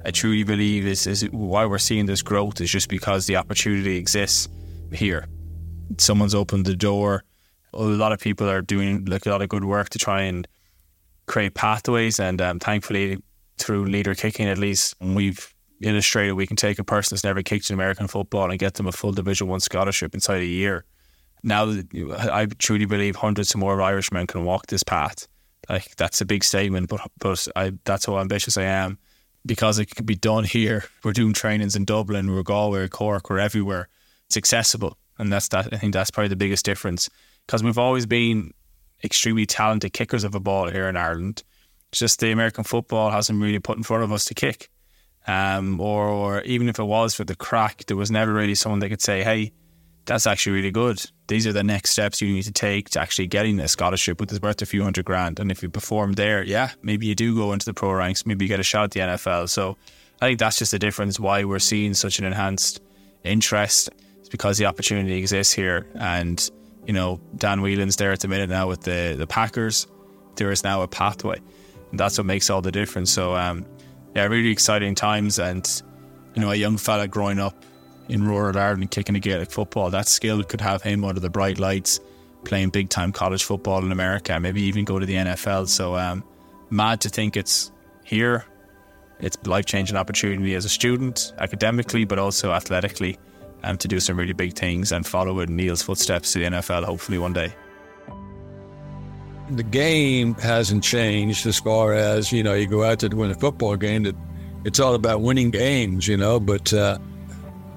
I 0.05 0.13
truly 0.13 0.45
believe 0.45 0.87
is, 0.87 1.09
is 1.09 1.29
why 1.31 1.67
we're 1.67 1.79
seeing 1.79 2.07
this 2.07 2.23
growth 2.23 2.61
is 2.61 2.71
just 2.71 2.89
because 2.89 3.27
the 3.27 3.35
opportunity 3.35 3.97
exists 3.97 4.49
here. 4.93 5.27
Someone's 5.99 6.37
opened 6.37 6.67
the 6.67 6.77
door 6.77 7.25
a 7.75 7.83
lot 7.83 8.13
of 8.13 8.21
people 8.21 8.49
are 8.49 8.63
doing 8.63 9.05
like 9.07 9.27
a 9.27 9.31
lot 9.31 9.43
of 9.43 9.49
good 9.49 9.65
work 9.65 9.89
to 9.91 9.99
try 9.99 10.23
and 10.23 10.47
create 11.27 11.55
pathways. 11.55 12.21
And 12.21 12.41
um, 12.41 12.59
thankfully, 12.59 13.19
through 13.59 13.87
leader 13.87 14.15
kicking, 14.15 14.47
at 14.47 14.59
least 14.59 14.95
we've 15.01 15.55
illustrated 15.81 16.35
we 16.35 16.47
can 16.47 16.57
take 16.57 16.79
a 16.79 16.85
person 16.85 17.15
that's 17.15 17.25
never 17.25 17.43
kicked 17.43 17.71
in 17.71 17.75
American 17.75 18.07
football 18.07 18.51
and 18.51 18.59
get 18.59 18.75
them 18.75 18.87
a 18.87 18.93
full 18.93 19.13
Division 19.13 19.49
One 19.49 19.61
scholarship 19.61 20.15
inside 20.15 20.43
a 20.43 20.47
year. 20.47 20.85
Now, 21.43 21.75
I 22.09 22.47
truly 22.59 22.85
believe 22.85 23.17
hundreds 23.17 23.57
more 23.57 23.83
Irishmen 23.83 24.29
can 24.29 24.45
walk 24.45 24.69
this 24.69 24.85
path. 24.85 25.27
Like 25.69 25.97
that's 25.97 26.21
a 26.21 26.25
big 26.25 26.45
statement, 26.45 26.89
but 26.89 27.01
but 27.19 27.47
I, 27.57 27.73
that's 27.85 28.07
how 28.07 28.19
ambitious 28.19 28.57
I 28.57 28.65
am 28.65 28.99
because 29.45 29.79
it 29.79 29.95
can 29.95 30.07
be 30.07 30.15
done 30.15 30.45
here. 30.45 30.85
We're 31.03 31.13
doing 31.13 31.33
trainings 31.33 31.75
in 31.77 31.85
Dublin, 31.85 32.33
we're 32.33 32.43
Galway, 32.43 32.89
Cork, 32.89 33.31
we're 33.31 33.39
everywhere. 33.39 33.89
It's 34.27 34.37
accessible, 34.37 34.99
and 35.19 35.33
that's 35.33 35.49
that. 35.49 35.73
I 35.73 35.79
think 35.79 35.93
that's 35.93 36.11
probably 36.11 36.29
the 36.29 36.37
biggest 36.37 36.65
difference 36.65 37.09
because 37.47 37.63
we've 37.63 37.79
always 37.79 38.07
been 38.07 38.53
extremely 39.05 39.47
talented 39.47 39.93
kickers 39.93 40.25
of 40.25 40.35
a 40.35 40.41
ball 40.41 40.69
here 40.69 40.89
in 40.89 40.97
Ireland. 40.97 41.43
It's 41.91 41.99
just 41.99 42.21
the 42.21 42.31
American 42.31 42.65
football 42.65 43.11
hasn't 43.11 43.41
really 43.41 43.59
put 43.59 43.77
in 43.77 43.83
front 43.83 44.05
of 44.05 44.13
us 44.13 44.25
to 44.27 44.35
kick. 44.35 44.71
Um, 45.27 45.81
or, 45.81 46.09
or 46.09 46.41
even 46.43 46.69
if 46.69 46.79
it 46.79 46.85
was 46.85 47.15
for 47.15 47.25
the 47.25 47.37
crack, 47.37 47.85
there 47.87 47.97
was 47.97 48.11
never 48.11 48.33
really 48.33 48.55
someone 48.55 48.81
that 48.81 48.89
could 48.89 49.03
say, 49.03 49.23
hey, 49.23 49.53
that's 50.05 50.27
actually 50.27 50.55
really 50.55 50.71
good. 50.71 51.05
These 51.29 51.47
are 51.47 51.53
the 51.53 51.63
next 51.63 51.91
steps 51.91 52.21
you 52.21 52.33
need 52.33 52.43
to 52.45 52.53
take 52.53 52.91
to 52.91 53.01
actually 53.01 53.29
getting 53.29 53.61
a 53.61 53.69
scholarship, 53.69 54.21
which 54.21 54.33
is 54.33 54.43
worth 54.43 54.61
a 54.63 54.67
few 54.67 54.83
hundred 54.83 55.05
grand. 55.05 55.39
And 55.39 55.51
if 55.51 55.63
you 55.63 55.69
perform 55.69 56.15
there, 56.15 56.43
yeah, 56.43 56.71
maybe 56.83 57.07
you 57.07 57.15
do 57.15 57.37
go 57.37 57.53
into 57.53 57.67
the 57.67 57.75
pro 57.75 57.93
ranks, 57.93 58.27
maybe 58.27 58.45
you 58.45 58.49
get 58.49 58.61
a 58.61 58.65
shot 58.65 58.85
at 58.85 58.91
the 58.91 59.01
NFL. 59.01 59.49
So 59.49 59.77
I 60.21 60.27
think 60.27 60.39
that's 60.39 60.59
just 60.59 60.73
the 60.73 60.79
difference 60.79 61.21
why 61.21 61.45
we're 61.45 61.61
seeing 61.61 61.95
such 61.95 62.19
an 62.19 62.25
enhanced 62.25 62.81
interest. 63.23 63.91
It's 64.21 64.29
because 64.29 64.59
the 64.59 64.67
opportunity 64.67 65.15
exists 65.19 65.53
here. 65.53 65.87
And 65.95 66.51
you 66.87 66.93
know, 66.93 67.21
Dan 67.37 67.61
Whelan's 67.61 67.97
there 67.97 68.13
at 68.13 68.21
the 68.21 68.29
minute 68.29 68.51
now 68.51 68.69
with 68.69 68.83
the, 68.83 69.15
the 69.17 69.27
Packers. 69.27 69.87
There 70.37 70.51
is 70.51 70.65
now 70.65 70.83
a 70.83 70.89
pathway. 70.89 71.41
And 71.91 72.01
that's 72.01 72.19
what 72.19 72.27
makes 72.27 72.51
all 72.51 72.63
the 72.63 72.73
difference. 72.73 73.11
So, 73.11 73.37
um, 73.37 73.67
yeah, 74.15 74.25
really 74.27 74.51
exciting 74.51 74.95
times. 74.95 75.39
And, 75.39 75.67
you 76.35 76.43
know, 76.43 76.51
a 76.51 76.55
young 76.55 76.77
fella 76.77 77.07
growing 77.07 77.39
up 77.39 77.55
in 78.09 78.27
rural 78.27 78.57
Ireland 78.57 78.91
kicking 78.91 79.15
a 79.15 79.21
Gaelic 79.21 79.51
football, 79.51 79.91
that 79.91 80.09
skill 80.09 80.43
could 80.43 80.61
have 80.61 80.83
him 80.83 81.05
under 81.05 81.21
the 81.21 81.31
bright 81.31 81.59
lights 81.59 82.01
playing 82.45 82.71
big 82.71 82.89
time 82.89 83.13
college 83.13 83.45
football 83.45 83.85
in 83.85 83.93
America, 83.93 84.39
maybe 84.41 84.63
even 84.63 84.85
go 84.85 84.99
to 84.99 85.07
the 85.07 85.15
NFL. 85.15 85.69
So, 85.69 85.97
um, 85.97 86.25
mad 86.71 87.01
to 87.03 87.09
think 87.09 87.37
it's 87.37 87.71
here. 88.05 88.45
It's 89.21 89.37
life 89.47 89.67
changing 89.67 89.97
opportunity 89.97 90.55
as 90.55 90.65
a 90.65 90.69
student, 90.69 91.33
academically, 91.39 92.05
but 92.05 92.19
also 92.19 92.51
athletically 92.51 93.19
um, 93.63 93.77
to 93.79 93.89
do 93.89 94.01
some 94.01 94.17
really 94.17 94.33
big 94.33 94.55
things 94.55 94.93
and 94.93 95.07
follow 95.07 95.41
in 95.41 95.57
Neil's 95.57 95.83
footsteps 95.83 96.33
to 96.33 96.39
the 96.39 96.45
NFL 96.47 96.85
hopefully 96.85 97.19
one 97.19 97.33
day. 97.33 97.53
The 99.51 99.63
game 99.63 100.35
hasn't 100.35 100.83
changed 100.83 101.47
as 101.47 101.59
far 101.59 101.93
as, 101.93 102.33
you 102.33 102.43
know, 102.43 102.55
you 102.55 102.67
go 102.67 102.85
out 102.85 103.01
to 103.01 103.09
win 103.09 103.31
a 103.31 103.35
football 103.35 103.77
game, 103.77 104.05
that 104.05 104.17
it's 104.65 104.81
all 104.81 104.95
about 104.95 105.21
winning 105.21 105.51
games, 105.51 106.07
you 106.09 106.17
know, 106.17 106.41
but 106.41 106.73
uh, 106.73 106.99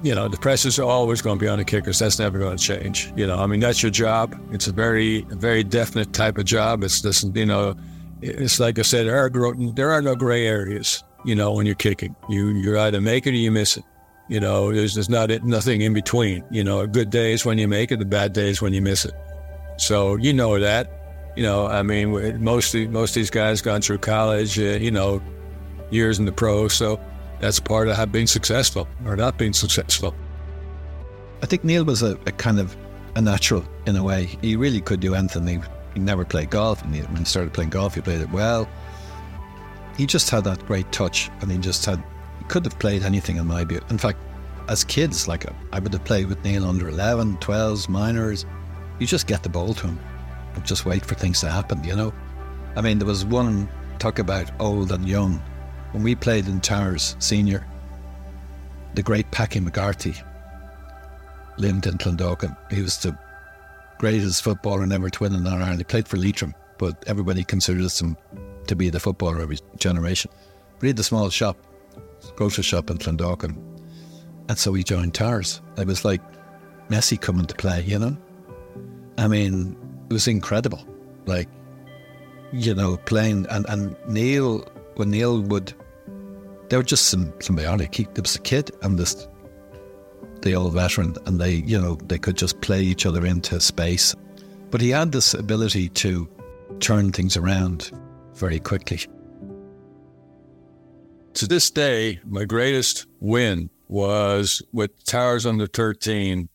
you 0.03 0.13
know, 0.13 0.27
the 0.27 0.37
pressure's 0.37 0.77
always 0.77 1.21
going 1.21 1.39
to 1.39 1.43
be 1.43 1.49
on 1.49 1.57
the 1.57 1.65
kickers. 1.65 1.97
That's 1.97 2.19
never 2.19 2.37
going 2.37 2.57
to 2.57 2.63
change. 2.63 3.11
You 3.15 3.25
know, 3.25 3.37
I 3.37 3.47
mean, 3.47 3.59
that's 3.59 3.81
your 3.81 3.91
job. 3.91 4.39
It's 4.51 4.67
a 4.67 4.71
very, 4.71 5.21
very 5.21 5.63
definite 5.63 6.13
type 6.13 6.37
of 6.37 6.45
job. 6.45 6.83
It's 6.83 7.01
this, 7.01 7.23
you 7.33 7.45
know, 7.45 7.75
it's 8.21 8.59
like 8.59 8.77
I 8.77 8.83
said, 8.83 9.07
there 9.07 9.17
are, 9.17 9.55
there 9.73 9.91
are 9.91 10.01
no 10.03 10.15
gray 10.15 10.45
areas, 10.45 11.03
you 11.25 11.33
know, 11.33 11.53
when 11.53 11.65
you're 11.65 11.75
kicking. 11.75 12.15
You, 12.29 12.49
you're 12.49 12.77
either 12.77 13.01
make 13.01 13.25
it 13.25 13.31
or 13.31 13.37
you 13.37 13.51
miss 13.51 13.77
it. 13.77 13.83
You 14.27 14.39
know, 14.39 14.73
there's, 14.73 14.95
there's 14.95 15.09
not 15.09 15.29
nothing 15.43 15.81
in 15.81 15.93
between. 15.93 16.43
You 16.49 16.63
know, 16.63 16.79
a 16.79 16.87
good 16.87 17.09
day 17.09 17.33
is 17.33 17.45
when 17.45 17.57
you 17.57 17.67
make 17.67 17.91
it, 17.91 17.99
the 17.99 18.05
bad 18.05 18.33
day 18.33 18.49
is 18.49 18.61
when 18.61 18.73
you 18.73 18.81
miss 18.81 19.05
it. 19.05 19.13
So 19.77 20.15
you 20.15 20.33
know 20.33 20.59
that. 20.59 20.91
You 21.35 21.43
know, 21.43 21.67
I 21.67 21.83
mean, 21.83 22.41
most 22.41 22.73
most 22.73 23.09
of 23.11 23.15
these 23.15 23.29
guys 23.29 23.61
gone 23.61 23.81
through 23.81 23.97
college. 23.97 24.57
Uh, 24.57 24.77
you 24.79 24.89
know, 24.89 25.21
years 25.89 26.17
in 26.17 26.25
the 26.25 26.31
pros. 26.31 26.73
So 26.73 26.99
that's 27.39 27.59
part 27.59 27.87
of 27.87 28.11
being 28.11 28.27
successful 28.27 28.87
or 29.05 29.15
not 29.15 29.37
being 29.37 29.53
successful. 29.53 30.15
I 31.43 31.45
think 31.45 31.63
Neil 31.63 31.83
was 31.83 32.01
a, 32.01 32.13
a 32.25 32.31
kind 32.31 32.59
of 32.59 32.75
a 33.15 33.21
natural 33.21 33.65
in 33.85 33.95
a 33.95 34.03
way. 34.03 34.25
He 34.41 34.55
really 34.55 34.81
could 34.81 34.99
do 34.99 35.13
anything. 35.13 35.47
He, 35.47 35.59
he 35.93 35.99
never 35.99 36.25
played 36.25 36.49
golf, 36.49 36.81
and 36.83 36.95
he, 36.95 37.01
when 37.01 37.17
he 37.17 37.25
started 37.25 37.53
playing 37.53 37.69
golf, 37.69 37.95
he 37.95 38.01
played 38.01 38.21
it 38.21 38.31
well. 38.31 38.67
He 39.97 40.05
just 40.05 40.29
had 40.29 40.43
that 40.45 40.65
great 40.65 40.91
touch, 40.91 41.29
and 41.41 41.51
he 41.51 41.57
just 41.57 41.85
had 41.85 42.03
could 42.47 42.65
have 42.65 42.77
played 42.79 43.03
anything 43.03 43.37
in 43.37 43.47
my 43.47 43.63
view. 43.63 43.81
In 43.89 43.97
fact, 43.97 44.19
as 44.67 44.83
kids, 44.83 45.27
like 45.27 45.45
I 45.71 45.79
would 45.79 45.93
have 45.93 46.03
played 46.05 46.27
with 46.27 46.43
Neil 46.43 46.65
under 46.65 46.89
11, 46.89 47.37
12s, 47.37 47.87
minors. 47.89 48.45
You 48.99 49.07
just 49.07 49.27
get 49.27 49.43
the 49.43 49.49
ball 49.49 49.73
to 49.73 49.87
him 49.87 49.99
and 50.55 50.65
just 50.65 50.85
wait 50.85 51.05
for 51.05 51.15
things 51.15 51.41
to 51.41 51.49
happen, 51.49 51.83
you 51.83 51.95
know? 51.95 52.13
I 52.75 52.81
mean, 52.81 52.97
there 52.97 53.07
was 53.07 53.25
one 53.25 53.69
talk 53.99 54.19
about 54.19 54.51
old 54.59 54.91
and 54.91 55.07
young. 55.07 55.41
When 55.91 56.03
we 56.03 56.15
played 56.15 56.47
in 56.47 56.61
Towers 56.61 57.15
Senior, 57.19 57.65
the 58.95 59.03
great 59.03 59.29
Packy 59.31 59.59
McGarty 59.59 60.21
lived 61.57 61.87
in 61.87 61.97
Clondalkin. 61.97 62.55
He 62.71 62.81
was 62.81 62.97
the 62.97 63.17
greatest 63.97 64.43
footballer 64.43 64.85
never 64.85 65.09
to 65.09 65.23
win 65.23 65.35
in 65.35 65.47
Ireland. 65.47 65.77
He 65.77 65.83
played 65.83 66.07
for 66.07 66.17
Leitrim, 66.17 66.53
but 66.77 67.03
everybody 67.07 67.43
considers 67.43 67.99
him 67.99 68.17
to 68.67 68.75
be 68.75 68.89
the 68.89 68.99
footballer 68.99 69.39
of 69.39 69.49
his 69.49 69.61
generation. 69.77 70.31
But 70.75 70.81
he 70.81 70.87
had 70.87 70.99
a 70.99 71.03
small 71.03 71.29
shop, 71.29 71.57
grocery 72.35 72.63
shop 72.63 72.89
in 72.89 72.97
Clondalkin. 72.97 73.55
And 74.47 74.57
so 74.57 74.73
he 74.73 74.83
joined 74.83 75.13
Towers. 75.13 75.61
It 75.77 75.87
was 75.87 76.05
like 76.05 76.21
Messi 76.89 77.19
coming 77.19 77.45
to 77.45 77.55
play, 77.55 77.81
you 77.81 77.99
know? 77.99 78.17
I 79.17 79.27
mean, 79.27 79.75
it 80.09 80.13
was 80.13 80.27
incredible. 80.27 80.85
Like, 81.25 81.49
you 82.51 82.75
know, 82.75 82.97
playing 82.97 83.47
and, 83.49 83.65
and 83.69 83.95
Neil 84.07 84.67
when 84.95 85.11
Neil 85.11 85.41
would 85.41 85.73
they 86.69 86.77
were 86.77 86.83
just 86.83 87.07
some 87.07 87.31
symbiotic. 87.33 87.93
He, 87.95 88.03
there 88.03 88.21
was 88.21 88.35
a 88.35 88.41
kid 88.41 88.71
and 88.81 88.97
this 88.97 89.27
the 90.41 90.55
old 90.55 90.73
veteran 90.73 91.15
and 91.25 91.39
they, 91.39 91.55
you 91.55 91.79
know, 91.79 91.95
they 92.05 92.19
could 92.19 92.37
just 92.37 92.61
play 92.61 92.81
each 92.81 93.05
other 93.05 93.25
into 93.25 93.59
space. 93.59 94.15
But 94.69 94.81
he 94.81 94.89
had 94.89 95.11
this 95.11 95.33
ability 95.33 95.89
to 95.89 96.27
turn 96.79 97.11
things 97.11 97.35
around 97.35 97.91
very 98.35 98.59
quickly. 98.59 98.99
To 101.35 101.47
this 101.47 101.69
day, 101.69 102.19
my 102.25 102.45
greatest 102.45 103.07
win 103.19 103.69
was 103.89 104.61
with 104.71 105.03
Towers 105.03 105.45
under 105.45 105.67
13 105.67 106.49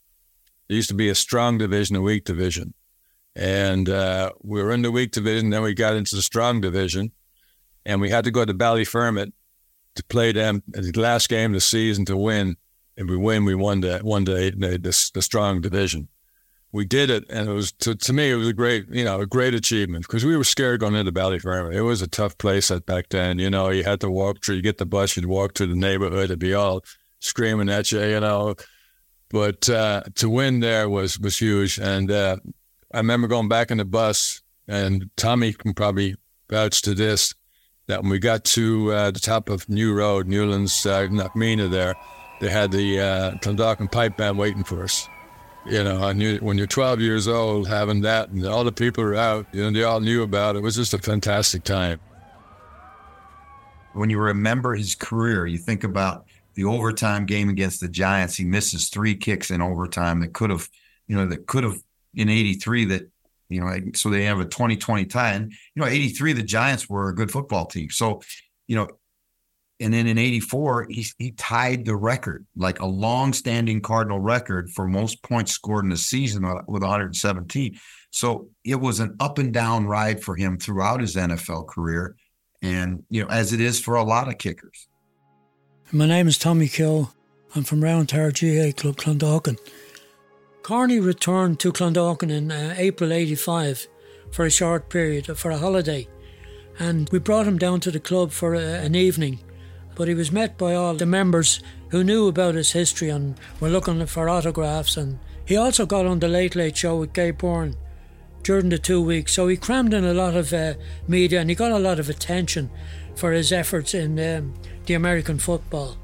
there 0.71 0.77
used 0.77 0.89
to 0.89 0.95
be 0.95 1.09
a 1.09 1.17
strong 1.17 1.59
division, 1.59 1.97
a 1.97 2.01
weak 2.01 2.25
division. 2.25 2.75
And 3.35 3.89
uh, 3.89 4.31
we 4.41 4.63
were 4.63 4.71
in 4.71 4.83
the 4.83 4.93
weak 4.93 5.11
division, 5.11 5.51
then 5.51 5.63
we 5.63 5.75
got 5.75 5.97
into 5.97 6.15
the 6.15 6.23
strong 6.23 6.61
division, 6.61 7.11
and 7.85 8.01
we 8.01 8.09
had 8.09 8.23
to 8.23 8.31
go 8.31 8.45
to 8.45 8.55
Ballyfermot 8.55 9.33
to 9.97 10.05
play 10.05 10.31
them 10.31 10.63
the 10.69 10.93
last 10.95 11.29
game 11.29 11.51
of 11.51 11.55
the 11.57 11.61
season 11.61 12.05
to 12.05 12.17
win. 12.17 12.57
And 12.97 13.11
we 13.11 13.17
win, 13.17 13.45
we 13.45 13.57
won 13.57 13.81
the 13.81 14.01
won 14.05 14.25
the 14.25 14.55
the, 14.57 14.79
the, 14.79 15.11
the 15.13 15.23
strong 15.23 15.61
division. 15.61 16.07
We 16.73 16.85
did 16.85 17.11
it, 17.11 17.25
and 17.29 17.49
it 17.49 17.53
was 17.53 17.73
to, 17.73 17.97
to 17.97 18.13
me 18.13 18.31
it 18.31 18.37
was 18.37 18.47
a 18.47 18.53
great 18.53 18.87
you 18.91 19.05
know 19.05 19.21
a 19.21 19.27
great 19.27 19.55
achievement 19.55 20.07
because 20.07 20.25
we 20.25 20.37
were 20.37 20.45
scared 20.45 20.81
going 20.81 20.95
into 20.95 21.13
Ballyfermot. 21.13 21.75
It 21.75 21.83
was 21.83 22.01
a 22.01 22.07
tough 22.07 22.39
place 22.39 22.71
back 22.87 23.09
then. 23.09 23.39
You 23.39 23.51
know, 23.51 23.71
you 23.71 23.83
had 23.83 24.01
to 24.01 24.11
walk 24.11 24.45
through, 24.45 24.57
you 24.57 24.63
get 24.63 24.79
the 24.79 24.87
bus, 24.87 25.17
you'd 25.17 25.27
walk 25.27 25.55
through 25.55 25.67
the 25.69 25.77
neighborhood, 25.77 26.25
it'd 26.25 26.39
be 26.39 26.55
all 26.55 26.83
screaming 27.19 27.69
at 27.69 27.91
you, 27.91 28.03
you 28.03 28.21
know 28.21 28.55
but 29.31 29.69
uh, 29.71 30.03
to 30.17 30.29
win 30.29 30.61
there 30.61 30.89
was 30.89 31.19
was 31.19 31.39
huge. 31.39 31.79
And 31.79 32.11
uh, 32.11 32.37
I 32.93 32.99
remember 32.99 33.29
going 33.29 33.49
back 33.49 33.71
in 33.71 33.79
the 33.79 33.85
bus, 33.85 34.43
and 34.69 35.09
Tommy 35.17 35.53
can 35.53 35.73
probably 35.73 36.17
vouch 36.51 36.83
to 36.83 36.95
this. 36.95 37.35
That 37.87 38.03
when 38.03 38.11
we 38.11 38.19
got 38.19 38.45
to 38.45 38.93
uh, 38.93 39.11
the 39.11 39.21
top 39.21 39.49
of 39.49 39.69
New 39.69 39.95
Road, 39.95 40.29
Newlands, 40.29 40.85
uh, 40.87 41.09
Knockmeenagh 41.09 41.71
there, 41.71 41.95
they 42.41 42.49
had 42.49 42.71
the 42.71 43.01
uh, 43.01 43.31
Clondalkin 43.39 43.91
Pipe 43.91 44.17
Band 44.17 44.39
waiting 44.39 44.65
for 44.65 44.85
us. 44.85 45.09
You 45.67 45.85
know, 45.85 46.03
I 46.03 46.15
knew 46.15 46.39
when 46.39 46.57
you're 46.57 46.67
12 46.67 47.01
years 47.01 47.29
old, 47.29 47.69
having 47.69 48.01
that, 48.03 48.31
and 48.31 48.47
all 48.47 48.65
the 48.65 48.73
people 48.73 49.05
are 49.05 49.15
out, 49.15 49.47
you 49.53 49.63
know, 49.63 49.71
they 49.71 49.85
all 49.85 50.01
knew 50.01 50.23
about 50.23 50.57
it. 50.57 50.61
It 50.61 50.63
was 50.63 50.75
just 50.75 50.95
a 50.95 50.99
fantastic 50.99 51.65
time. 51.65 52.01
When 53.93 54.09
you 54.09 54.19
remember 54.19 54.75
his 54.75 54.95
career, 54.95 55.47
you 55.47 55.59
think 55.59 55.85
about 55.85 56.25
the 56.55 56.65
overtime 56.65 57.27
game 57.27 57.49
against 57.49 57.81
the 57.81 57.89
Giants, 57.89 58.37
he 58.37 58.45
misses 58.45 58.89
three 58.89 59.15
kicks 59.15 59.51
in 59.51 59.61
overtime 59.61 60.21
that 60.21 60.33
could 60.33 60.51
have, 60.51 60.69
you 61.07 61.17
know, 61.17 61.27
that 61.27 61.47
could 61.47 61.65
have 61.65 61.79
in 62.15 62.29
83 62.29 62.87
that, 62.87 63.11
you 63.49 63.61
know, 63.61 63.71
so 63.95 64.09
they 64.09 64.25
have 64.25 64.41
a 64.41 64.45
2020 64.45 65.05
tie. 65.07 65.33
And, 65.33 65.53
you 65.53 65.83
know, 65.83 65.87
83, 65.87 66.33
the 66.33 66.43
Giants 66.43 66.89
were 66.89 67.09
a 67.09 67.15
good 67.15 67.31
football 67.31 67.67
team. 67.67 67.91
So, 67.91 68.23
you 68.67 68.77
know, 68.77 68.89
and 69.81 69.95
then 69.95 70.07
in 70.07 70.19
84, 70.19 70.87
he, 70.91 71.07
he 71.19 71.31
tied 71.33 71.87
the 71.87 71.97
record, 71.97 72.47
like 72.57 72.81
a 72.81 72.87
long 72.87 73.33
standing 73.33 73.81
Cardinal 73.81 74.21
record 74.21 74.71
for 74.71 74.87
most 74.87 75.23
points 75.23 75.53
scored 75.53 75.85
in 75.85 75.93
a 75.93 75.97
season 75.97 76.43
with 76.69 76.83
117. 76.83 77.79
So 78.11 78.49
it 78.65 78.77
was 78.77 79.01
an 79.01 79.17
up 79.21 79.39
and 79.39 79.53
down 79.53 79.87
ride 79.87 80.23
for 80.23 80.37
him 80.37 80.59
throughout 80.59 81.01
his 81.01 81.17
NFL 81.17 81.69
career. 81.69 82.17
And, 82.63 83.05
you 83.09 83.23
know, 83.23 83.31
as 83.31 83.53
it 83.55 83.61
is 83.61 83.81
for 83.81 83.95
a 83.95 84.03
lot 84.03 84.29
of 84.29 84.37
kickers. 84.37 84.89
My 85.93 86.07
name 86.07 86.29
is 86.29 86.37
Tommy 86.37 86.69
kill 86.69 87.13
I'm 87.55 87.65
from 87.65 87.83
round 87.83 88.11
tower 88.11 88.31
GAA 88.31 88.71
Club 88.77 88.97
Clondalkin. 88.97 89.59
Corny 90.63 91.01
returned 91.01 91.59
to 91.61 91.73
Clondalkin 91.73 92.31
in 92.31 92.53
uh, 92.53 92.75
April 92.77 93.13
85 93.13 93.89
for 94.31 94.45
a 94.45 94.51
short 94.51 94.89
period, 94.89 95.27
for 95.37 95.51
a 95.51 95.59
holiday. 95.59 96.07
And 96.79 97.09
we 97.11 97.19
brought 97.19 97.47
him 97.47 97.59
down 97.59 97.81
to 97.81 97.91
the 97.91 97.99
club 97.99 98.31
for 98.31 98.55
a, 98.55 98.61
an 98.61 98.95
evening. 98.95 99.41
But 100.01 100.09
he 100.09 100.15
was 100.15 100.33
met 100.33 100.57
by 100.57 100.75
all 100.75 100.95
the 100.95 101.05
members 101.05 101.61
who 101.91 102.03
knew 102.03 102.27
about 102.27 102.55
his 102.55 102.73
history 102.73 103.11
and 103.11 103.39
were 103.61 103.69
looking 103.69 104.07
for 104.07 104.31
autographs. 104.31 104.97
And 104.97 105.19
he 105.45 105.59
also 105.59 105.85
got 105.85 106.07
on 106.07 106.21
the 106.21 106.27
Late 106.27 106.57
Late 106.57 106.75
Show 106.75 106.97
with 106.97 107.13
Gay 107.13 107.33
Byrne 107.33 107.77
during 108.43 108.71
the 108.71 108.79
two 108.79 109.03
weeks. 109.03 109.35
So 109.35 109.47
he 109.47 109.59
crammed 109.59 109.93
in 109.93 110.07
a 110.07 110.15
lot 110.15 110.37
of 110.37 110.55
uh, 110.55 110.73
media 111.07 111.39
and 111.39 111.51
he 111.51 111.55
got 111.55 111.73
a 111.73 111.79
lot 111.79 111.99
of 111.99 112.09
attention 112.09 112.71
for 113.15 113.33
his 113.33 113.53
efforts 113.53 113.93
in 113.93 114.19
um, 114.19 114.55
the 114.87 114.95
American 114.95 115.39
football. 115.39 115.99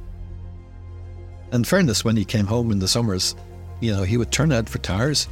In 1.51 1.65
fairness, 1.65 2.05
when 2.05 2.19
he 2.19 2.25
came 2.27 2.45
home 2.45 2.73
in 2.73 2.81
the 2.81 2.89
summers, 2.89 3.35
you 3.81 3.97
know, 3.97 4.03
he 4.03 4.19
would 4.19 4.31
turn 4.31 4.53
out 4.53 4.69
for 4.69 4.77
Towers. 4.77 5.27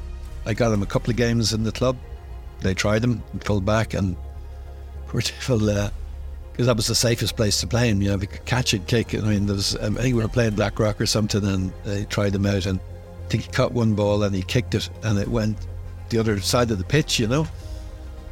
I 0.47 0.55
got 0.55 0.73
him 0.73 0.83
a 0.83 0.87
couple 0.87 1.11
of 1.11 1.19
games 1.19 1.53
in 1.53 1.65
the 1.65 1.73
club. 1.73 1.99
They 2.63 2.73
tried 2.73 3.05
him 3.05 3.23
and 3.31 3.45
pulled 3.45 3.67
back, 3.67 3.93
and 3.93 4.17
poor 5.09 5.21
devil, 5.21 5.91
because 6.55 6.67
that 6.67 6.77
was 6.77 6.87
the 6.87 6.95
safest 6.95 7.35
place 7.35 7.61
to 7.61 7.67
play 7.67 7.91
him. 7.91 8.01
You 8.01 8.11
know, 8.11 8.17
we 8.17 8.29
could 8.29 8.45
catch 8.45 8.75
it, 8.75 8.87
kick. 8.87 9.13
I 9.13 9.19
mean, 9.19 9.47
there 9.47 9.57
was, 9.57 9.77
um, 9.81 9.99
I 9.99 10.03
think 10.03 10.15
we 10.15 10.23
were 10.23 10.29
playing 10.29 10.55
Blackrock 10.55 11.01
or 11.01 11.07
something, 11.07 11.45
and 11.45 11.73
they 11.85 12.05
tried 12.05 12.33
him 12.33 12.47
out, 12.47 12.67
and 12.67 12.79
I 12.79 13.29
think 13.29 13.43
he 13.43 13.51
caught 13.51 13.73
one 13.73 13.95
ball 13.95 14.23
and 14.23 14.33
he 14.33 14.43
kicked 14.43 14.77
it, 14.77 14.89
and 15.03 15.19
it 15.19 15.27
went 15.27 15.59
the 16.11 16.19
other 16.19 16.39
side 16.39 16.71
of 16.71 16.79
the 16.79 16.85
pitch. 16.85 17.19
You 17.19 17.27
know, 17.27 17.49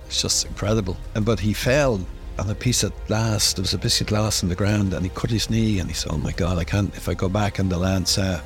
it's 0.07 0.23
just 0.23 0.47
incredible. 0.47 0.97
And 1.17 1.25
but 1.25 1.41
he 1.41 1.53
fell 1.53 2.01
on 2.39 2.49
a 2.49 2.55
piece 2.55 2.85
of 2.85 2.93
glass. 3.09 3.55
There 3.55 3.63
was 3.63 3.75
a 3.75 3.79
piece 3.79 4.01
of 4.01 4.07
glass 4.07 4.45
in 4.45 4.49
the 4.49 4.55
ground, 4.55 4.95
and 4.95 5.05
he 5.05 5.09
cut 5.09 5.31
his 5.31 5.51
knee, 5.51 5.81
and 5.81 5.91
he 5.91 5.95
said, 5.95 6.13
"Oh 6.13 6.19
my 6.19 6.33
God, 6.33 6.59
I 6.59 6.65
can't. 6.65 6.95
If 6.95 7.09
I 7.09 7.15
go 7.15 7.29
back 7.29 7.59
and 7.59 7.73
the 7.73 7.79
Lance, 7.79 8.19
uh, 8.19 8.41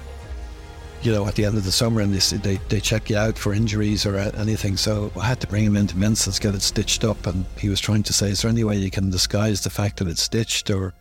you 1.07 1.12
know, 1.12 1.25
at 1.29 1.37
the 1.37 1.45
end 1.45 1.57
of 1.57 1.64
the 1.64 1.71
summer, 1.71 2.01
and 2.01 2.12
they, 2.12 2.37
they 2.38 2.61
they 2.69 2.81
check 2.81 3.09
you 3.09 3.16
out 3.16 3.38
for 3.38 3.55
injuries 3.55 4.05
or 4.05 4.16
anything." 4.16 4.77
So 4.77 5.12
I 5.16 5.27
had 5.27 5.40
to 5.40 5.47
bring 5.47 5.64
him 5.64 5.77
into 5.77 5.97
Minster's, 5.97 6.40
get 6.40 6.57
it 6.57 6.62
stitched 6.62 7.05
up, 7.05 7.27
and 7.27 7.45
he 7.57 7.69
was 7.69 7.81
trying 7.81 8.03
to 8.03 8.12
say, 8.12 8.31
"Is 8.31 8.42
there 8.42 8.51
any 8.51 8.64
way 8.64 8.77
you 8.77 8.90
can 8.90 9.09
disguise 9.11 9.61
the 9.61 9.71
fact 9.71 9.99
that 9.99 10.09
it's 10.09 10.23
stitched?" 10.23 10.69
Or, 10.69 10.95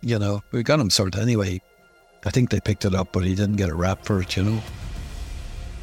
you 0.00 0.20
know, 0.20 0.42
we 0.52 0.62
got 0.62 0.78
him 0.78 0.88
sorted 0.88 1.20
anyway. 1.20 1.60
I 2.24 2.30
think 2.30 2.50
they 2.50 2.60
picked 2.60 2.84
it 2.84 2.94
up, 2.94 3.12
but 3.12 3.24
he 3.24 3.34
didn't 3.34 3.56
get 3.56 3.68
a 3.68 3.74
rap 3.74 4.04
for 4.04 4.22
it, 4.22 4.36
you 4.36 4.44
know. 4.44 4.62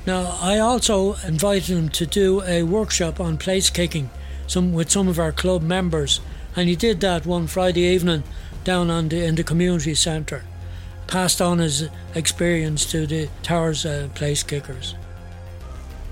Now, 0.07 0.37
I 0.41 0.57
also 0.57 1.13
invited 1.27 1.65
him 1.65 1.89
to 1.89 2.05
do 2.05 2.41
a 2.43 2.63
workshop 2.63 3.19
on 3.19 3.37
place 3.37 3.69
kicking 3.69 4.09
some 4.47 4.73
with 4.73 4.89
some 4.89 5.09
of 5.09 5.19
our 5.19 5.33
club 5.33 5.61
members, 5.61 6.21
and 6.55 6.69
he 6.69 6.75
did 6.75 7.01
that 7.01 7.25
one 7.25 7.47
Friday 7.47 7.81
evening 7.81 8.23
down 8.63 8.89
on 8.89 9.09
the 9.09 9.25
in 9.25 9.35
the 9.35 9.43
community 9.43 9.93
centre. 9.93 10.43
Passed 11.11 11.41
on 11.41 11.59
his 11.59 11.89
experience 12.15 12.89
to 12.89 13.05
the 13.05 13.27
Towers 13.43 13.85
uh, 13.85 14.07
place 14.15 14.43
kickers. 14.43 14.95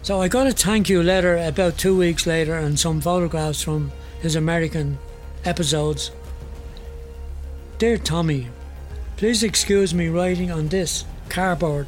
So 0.02 0.22
I 0.22 0.28
got 0.28 0.46
a 0.46 0.52
thank 0.52 0.90
you 0.90 1.02
letter 1.02 1.38
about 1.38 1.78
two 1.78 1.98
weeks 1.98 2.28
later 2.28 2.56
and 2.56 2.78
some 2.78 3.00
photographs 3.00 3.64
from 3.64 3.94
his 4.20 4.36
American 4.36 4.98
episodes. 5.46 6.12
Dear 7.78 7.98
Tommy, 7.98 8.50
please 9.16 9.42
excuse 9.42 9.94
me 9.94 10.10
writing 10.10 10.52
on 10.52 10.68
this 10.68 11.06
cardboard. 11.30 11.88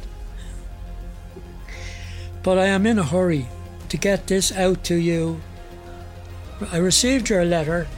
But 2.42 2.56
I 2.56 2.64
am 2.64 2.86
in 2.86 2.98
a 2.98 3.04
hurry 3.04 3.46
to 3.90 3.98
get 3.98 4.26
this 4.26 4.50
out 4.52 4.84
to 4.84 4.94
you. 4.94 5.42
I 6.72 6.78
received 6.78 7.28
your 7.28 7.44
letter. 7.44 7.88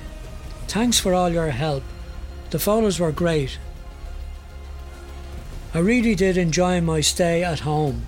Thanks 0.66 0.98
for 0.98 1.14
all 1.14 1.28
your 1.28 1.50
help. 1.50 1.84
The 2.50 2.58
photos 2.58 2.98
were 2.98 3.12
great. 3.12 3.60
I 5.74 5.80
really 5.80 6.14
did 6.14 6.36
enjoy 6.36 6.80
my 6.80 7.00
stay 7.00 7.42
at 7.42 7.60
home 7.60 8.06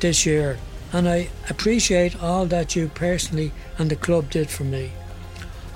this 0.00 0.24
year, 0.24 0.58
and 0.94 1.06
I 1.06 1.28
appreciate 1.50 2.22
all 2.22 2.46
that 2.46 2.74
you 2.74 2.88
personally 2.88 3.52
and 3.76 3.90
the 3.90 3.96
club 3.96 4.30
did 4.30 4.48
for 4.48 4.64
me. 4.64 4.92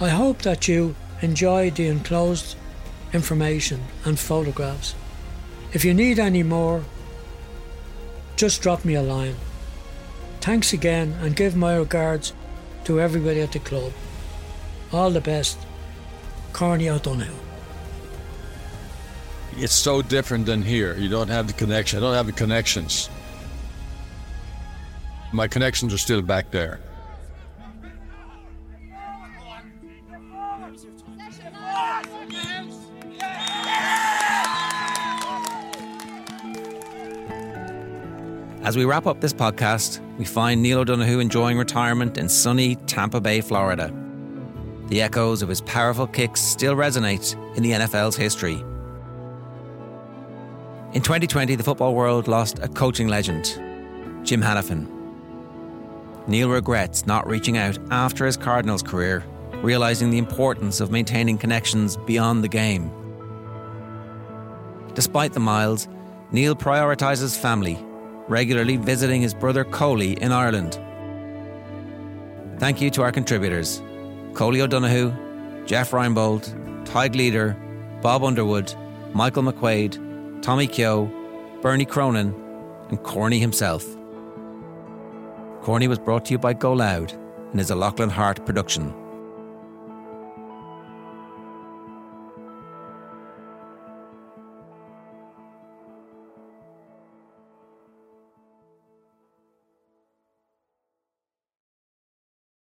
I 0.00 0.08
hope 0.08 0.40
that 0.42 0.68
you 0.68 0.94
enjoyed 1.20 1.74
the 1.74 1.88
enclosed 1.88 2.56
information 3.12 3.82
and 4.06 4.18
photographs. 4.18 4.94
If 5.74 5.84
you 5.84 5.92
need 5.92 6.18
any 6.18 6.42
more, 6.42 6.82
just 8.36 8.62
drop 8.62 8.82
me 8.82 8.94
a 8.94 9.02
line. 9.02 9.36
Thanks 10.40 10.72
again 10.72 11.12
and 11.20 11.36
give 11.36 11.54
my 11.54 11.76
regards 11.76 12.32
to 12.84 12.98
everybody 12.98 13.42
at 13.42 13.52
the 13.52 13.58
club. 13.58 13.92
All 14.90 15.10
the 15.10 15.20
best. 15.20 15.58
Corny 16.54 16.88
O'Donoghue. 16.88 17.51
It's 19.56 19.74
so 19.74 20.02
different 20.02 20.46
than 20.46 20.62
here. 20.62 20.96
You 20.96 21.08
don't 21.08 21.28
have 21.28 21.46
the 21.46 21.52
connection. 21.52 21.98
I 21.98 22.00
don't 22.00 22.14
have 22.14 22.26
the 22.26 22.32
connections. 22.32 23.10
My 25.32 25.46
connections 25.48 25.94
are 25.94 25.98
still 25.98 26.22
back 26.22 26.50
there. 26.50 26.80
As 38.64 38.76
we 38.76 38.84
wrap 38.84 39.06
up 39.06 39.20
this 39.20 39.32
podcast, 39.32 40.00
we 40.18 40.24
find 40.24 40.62
Neil 40.62 40.78
O'Donoghue 40.78 41.18
enjoying 41.18 41.58
retirement 41.58 42.16
in 42.16 42.28
sunny 42.28 42.76
Tampa 42.86 43.20
Bay, 43.20 43.40
Florida. 43.40 43.92
The 44.86 45.02
echoes 45.02 45.42
of 45.42 45.48
his 45.48 45.60
powerful 45.62 46.06
kicks 46.06 46.40
still 46.40 46.76
resonate 46.76 47.34
in 47.56 47.62
the 47.62 47.72
NFL's 47.72 48.16
history. 48.16 48.62
In 50.94 51.00
2020, 51.00 51.54
the 51.54 51.62
football 51.62 51.94
world 51.94 52.28
lost 52.28 52.58
a 52.58 52.68
coaching 52.68 53.08
legend, 53.08 53.44
Jim 54.26 54.42
Hanifan. 54.42 54.86
Neil 56.26 56.50
regrets 56.50 57.06
not 57.06 57.26
reaching 57.26 57.56
out 57.56 57.78
after 57.90 58.26
his 58.26 58.36
Cardinals 58.36 58.82
career, 58.82 59.24
realizing 59.62 60.10
the 60.10 60.18
importance 60.18 60.80
of 60.80 60.90
maintaining 60.90 61.38
connections 61.38 61.96
beyond 61.96 62.44
the 62.44 62.48
game. 62.48 62.90
Despite 64.92 65.32
the 65.32 65.40
miles, 65.40 65.88
Neil 66.30 66.54
prioritizes 66.54 67.38
family 67.38 67.82
regularly 68.28 68.76
visiting 68.76 69.22
his 69.22 69.32
brother 69.34 69.64
Coley 69.64 70.12
in 70.20 70.30
Ireland. 70.30 70.78
Thank 72.58 72.80
you 72.82 72.90
to 72.90 73.02
our 73.02 73.12
contributors 73.12 73.82
Coley 74.34 74.60
O'Donoghue, 74.60 75.64
Jeff 75.64 75.90
Reinbold, 75.92 76.84
Tadhg 76.84 77.16
Leader, 77.16 77.56
Bob 78.02 78.22
Underwood, 78.24 78.74
Michael 79.14 79.42
McQuaid, 79.42 80.11
Tommy 80.42 80.66
Keogh, 80.66 81.08
Bernie 81.62 81.84
Cronin, 81.84 82.34
and 82.88 83.00
Corny 83.04 83.38
himself. 83.38 83.86
Corny 85.62 85.86
was 85.86 86.00
brought 86.00 86.24
to 86.24 86.32
you 86.32 86.38
by 86.38 86.52
Go 86.52 86.72
Loud 86.72 87.12
and 87.52 87.60
is 87.60 87.70
a 87.70 87.76
Lachlan 87.76 88.10
Hart 88.10 88.44
production. 88.44 88.92